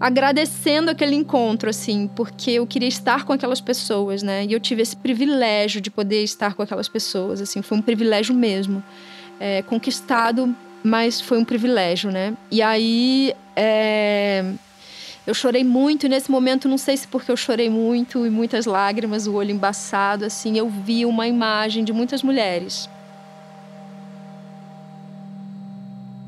agradecendo 0.00 0.90
aquele 0.90 1.14
encontro, 1.14 1.70
assim, 1.70 2.10
porque 2.16 2.50
eu 2.50 2.66
queria 2.66 2.88
estar 2.88 3.24
com 3.24 3.32
aquelas 3.32 3.60
pessoas, 3.60 4.20
né? 4.20 4.44
E 4.44 4.52
eu 4.52 4.58
tive 4.58 4.82
esse 4.82 4.96
privilégio 4.96 5.80
de 5.80 5.92
poder 5.92 6.24
estar 6.24 6.54
com 6.54 6.62
aquelas 6.62 6.88
pessoas, 6.88 7.40
assim, 7.40 7.62
foi 7.62 7.78
um 7.78 7.82
privilégio 7.82 8.34
mesmo, 8.34 8.82
é, 9.38 9.62
conquistado 9.62 10.52
mas 10.82 11.20
foi 11.20 11.38
um 11.38 11.44
privilégio, 11.44 12.10
né? 12.10 12.34
E 12.50 12.60
aí 12.60 13.34
é, 13.54 14.44
eu 15.26 15.34
chorei 15.34 15.62
muito 15.62 16.06
e 16.06 16.08
nesse 16.08 16.30
momento, 16.30 16.68
não 16.68 16.78
sei 16.78 16.96
se 16.96 17.06
porque 17.06 17.30
eu 17.30 17.36
chorei 17.36 17.70
muito 17.70 18.26
e 18.26 18.30
muitas 18.30 18.66
lágrimas, 18.66 19.26
o 19.26 19.34
olho 19.34 19.52
embaçado, 19.52 20.24
assim, 20.24 20.58
eu 20.58 20.68
vi 20.68 21.06
uma 21.06 21.28
imagem 21.28 21.84
de 21.84 21.92
muitas 21.92 22.22
mulheres. 22.22 22.88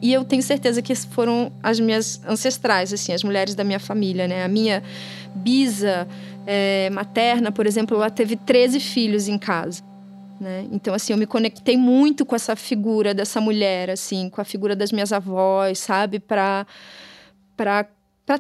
E 0.01 0.13
eu 0.13 0.23
tenho 0.23 0.43
certeza 0.43 0.83
que 0.83 0.95
foram 0.95 1.51
as 1.63 1.81
minhas 1.81 2.21
ancestrais, 2.29 2.93
assim, 2.93 3.13
as 3.13 3.25
mulheres 3.25 3.55
da 3.55 3.65
minha 3.65 3.81
família, 3.81 4.29
né? 4.29 4.45
A 4.45 4.49
minha 4.49 4.83
bisa 5.35 6.07
é, 6.47 6.91
materna, 6.91 7.51
por 7.51 7.67
exemplo, 7.67 7.97
ela 7.97 8.11
teve 8.11 8.37
13 8.37 8.79
filhos 8.79 9.29
em 9.29 9.39
casa. 9.39 9.83
Né? 10.41 10.67
Então, 10.73 10.93
assim, 10.93 11.13
eu 11.13 11.17
me 11.17 11.27
conectei 11.27 11.77
muito 11.77 12.27
com 12.27 12.35
essa 12.35 12.57
figura 12.57 13.15
dessa 13.15 13.41
mulher, 13.41 13.89
assim, 13.89 14.29
com 14.29 14.41
a 14.41 14.45
figura 14.45 14.75
das 14.75 14.91
minhas 14.93 15.13
avós, 15.13 15.79
sabe? 15.79 16.19
Para 16.19 16.67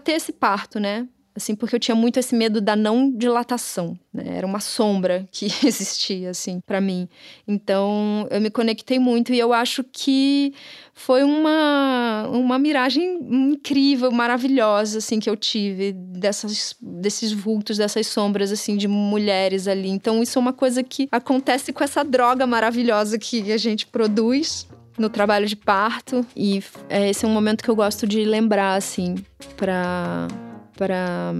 ter 0.02 0.12
esse 0.12 0.32
parto, 0.32 0.80
né? 0.80 1.06
Assim, 1.36 1.56
porque 1.56 1.74
eu 1.74 1.80
tinha 1.80 1.96
muito 1.96 2.18
esse 2.18 2.32
medo 2.32 2.60
da 2.60 2.76
não 2.76 3.10
dilatação, 3.10 3.98
né? 4.12 4.36
Era 4.36 4.46
uma 4.46 4.60
sombra 4.60 5.26
que 5.32 5.46
existia, 5.64 6.30
assim, 6.30 6.60
para 6.64 6.80
mim. 6.80 7.08
Então, 7.46 8.26
eu 8.30 8.40
me 8.40 8.50
conectei 8.50 9.00
muito 9.00 9.32
e 9.32 9.38
eu 9.38 9.52
acho 9.52 9.82
que 9.82 10.54
foi 10.92 11.24
uma, 11.24 12.28
uma 12.30 12.56
miragem 12.56 13.18
incrível, 13.28 14.12
maravilhosa, 14.12 14.98
assim, 14.98 15.18
que 15.18 15.28
eu 15.28 15.36
tive 15.36 15.92
dessas, 15.92 16.76
desses 16.80 17.32
vultos, 17.32 17.78
dessas 17.78 18.06
sombras, 18.06 18.52
assim, 18.52 18.76
de 18.76 18.86
mulheres 18.86 19.66
ali. 19.66 19.88
Então, 19.88 20.22
isso 20.22 20.38
é 20.38 20.40
uma 20.40 20.52
coisa 20.52 20.84
que 20.84 21.08
acontece 21.10 21.72
com 21.72 21.82
essa 21.82 22.04
droga 22.04 22.46
maravilhosa 22.46 23.18
que 23.18 23.50
a 23.50 23.56
gente 23.56 23.86
produz 23.86 24.68
no 24.96 25.08
trabalho 25.08 25.46
de 25.46 25.56
parto. 25.56 26.24
E 26.36 26.62
é, 26.88 27.10
esse 27.10 27.24
é 27.24 27.28
um 27.28 27.32
momento 27.32 27.62
que 27.62 27.70
eu 27.70 27.76
gosto 27.76 28.06
de 28.06 28.24
lembrar, 28.24 28.76
assim, 28.76 29.16
para 29.56 30.28
para 30.76 31.32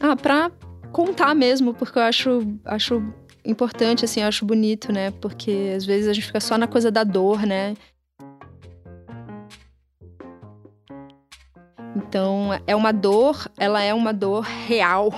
ah, 0.00 0.16
para 0.16 0.50
contar 0.90 1.34
mesmo, 1.34 1.74
porque 1.74 1.98
eu 1.98 2.02
acho 2.02 2.58
acho 2.64 3.02
importante, 3.44 4.04
assim, 4.04 4.20
eu 4.20 4.28
acho 4.28 4.44
bonito, 4.44 4.92
né? 4.92 5.10
Porque 5.10 5.72
às 5.76 5.84
vezes 5.84 6.08
a 6.08 6.12
gente 6.12 6.26
fica 6.26 6.40
só 6.40 6.56
na 6.56 6.66
coisa 6.66 6.90
da 6.90 7.04
dor, 7.04 7.44
né? 7.46 7.74
Então, 11.94 12.50
é 12.66 12.74
uma 12.74 12.92
dor, 12.92 13.50
ela 13.58 13.82
é 13.82 13.92
uma 13.92 14.12
dor 14.12 14.42
real, 14.42 15.12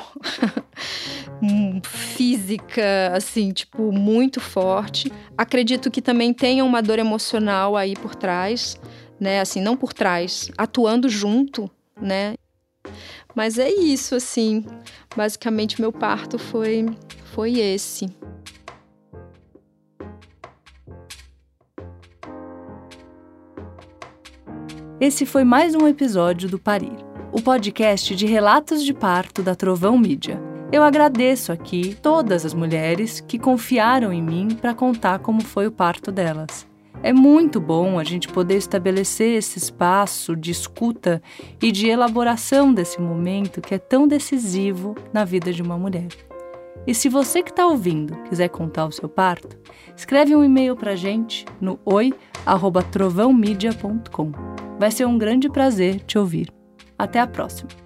física, 1.85 3.13
assim, 3.15 3.53
tipo, 3.53 3.93
muito 3.93 4.41
forte. 4.41 5.13
Acredito 5.37 5.91
que 5.91 6.03
também 6.03 6.33
tenha 6.33 6.65
uma 6.65 6.83
dor 6.83 6.99
emocional 6.99 7.77
aí 7.77 7.95
por 7.95 8.15
trás, 8.15 8.79
né? 9.21 9.41
Assim, 9.41 9.61
não 9.61 9.77
por 9.77 9.93
trás, 9.93 10.51
atuando 10.57 11.09
junto, 11.09 11.71
né? 12.01 12.35
Mas 13.35 13.59
é 13.59 13.69
isso, 13.69 14.15
assim. 14.15 14.65
Basicamente, 15.17 15.81
meu 15.81 15.93
parto 15.93 16.39
foi, 16.39 16.87
foi 17.35 17.59
esse. 17.59 18.07
Esse 25.01 25.27
foi 25.27 25.43
mais 25.43 25.75
um 25.75 25.89
episódio 25.89 26.49
do 26.49 26.59
Parir, 26.59 26.97
o 27.33 27.43
podcast 27.43 28.15
de 28.15 28.27
relatos 28.27 28.83
de 28.85 28.95
parto 28.95 29.43
da 29.43 29.55
Trovão 29.55 29.99
Mídia. 29.99 30.41
Eu 30.73 30.83
agradeço 30.83 31.53
aqui 31.53 31.97
todas 32.01 32.47
as 32.47 32.55
mulheres 32.55 33.21
que 33.21 33.39
confiaram 33.39 34.13
em 34.13 34.23
mim 34.23 34.49
para 34.49 34.73
contar 34.73 35.19
como 35.19 35.43
foi 35.43 35.67
o 35.67 35.73
parto 35.73 36.11
delas. 36.11 36.67
É 37.05 37.13
muito 37.13 37.61
bom 37.61 37.99
a 37.99 38.05
gente 38.05 38.29
poder 38.29 38.57
estabelecer 38.57 39.37
esse 39.37 39.59
espaço 39.59 40.35
de 40.35 40.51
escuta 40.51 41.21
e 41.61 41.71
de 41.71 41.87
elaboração 41.87 42.73
desse 42.73 42.99
momento 42.99 43.61
que 43.61 43.75
é 43.75 43.79
tão 43.79 44.09
decisivo 44.09 44.95
na 45.13 45.23
vida 45.23 45.53
de 45.53 45.61
uma 45.61 45.77
mulher. 45.77 46.09
E 46.87 46.95
se 46.95 47.11
você 47.11 47.43
que 47.43 47.51
está 47.51 47.67
ouvindo 47.67 48.17
quiser 48.23 48.49
contar 48.49 48.87
o 48.87 48.93
seu 48.93 49.07
parto, 49.07 49.55
escreve 49.95 50.35
um 50.35 50.43
e-mail 50.43 50.75
para 50.77 50.93
a 50.93 50.97
gente 50.97 51.45
no 51.61 51.79
oi@trovãomedia.com. 51.85 54.33
Vai 54.79 54.91
ser 54.91 55.07
um 55.07 55.19
grande 55.19 55.51
prazer 55.51 56.01
te 56.01 56.17
ouvir. 56.17 56.51
Até 56.99 57.21
a 57.21 57.27
próxima! 57.27 57.84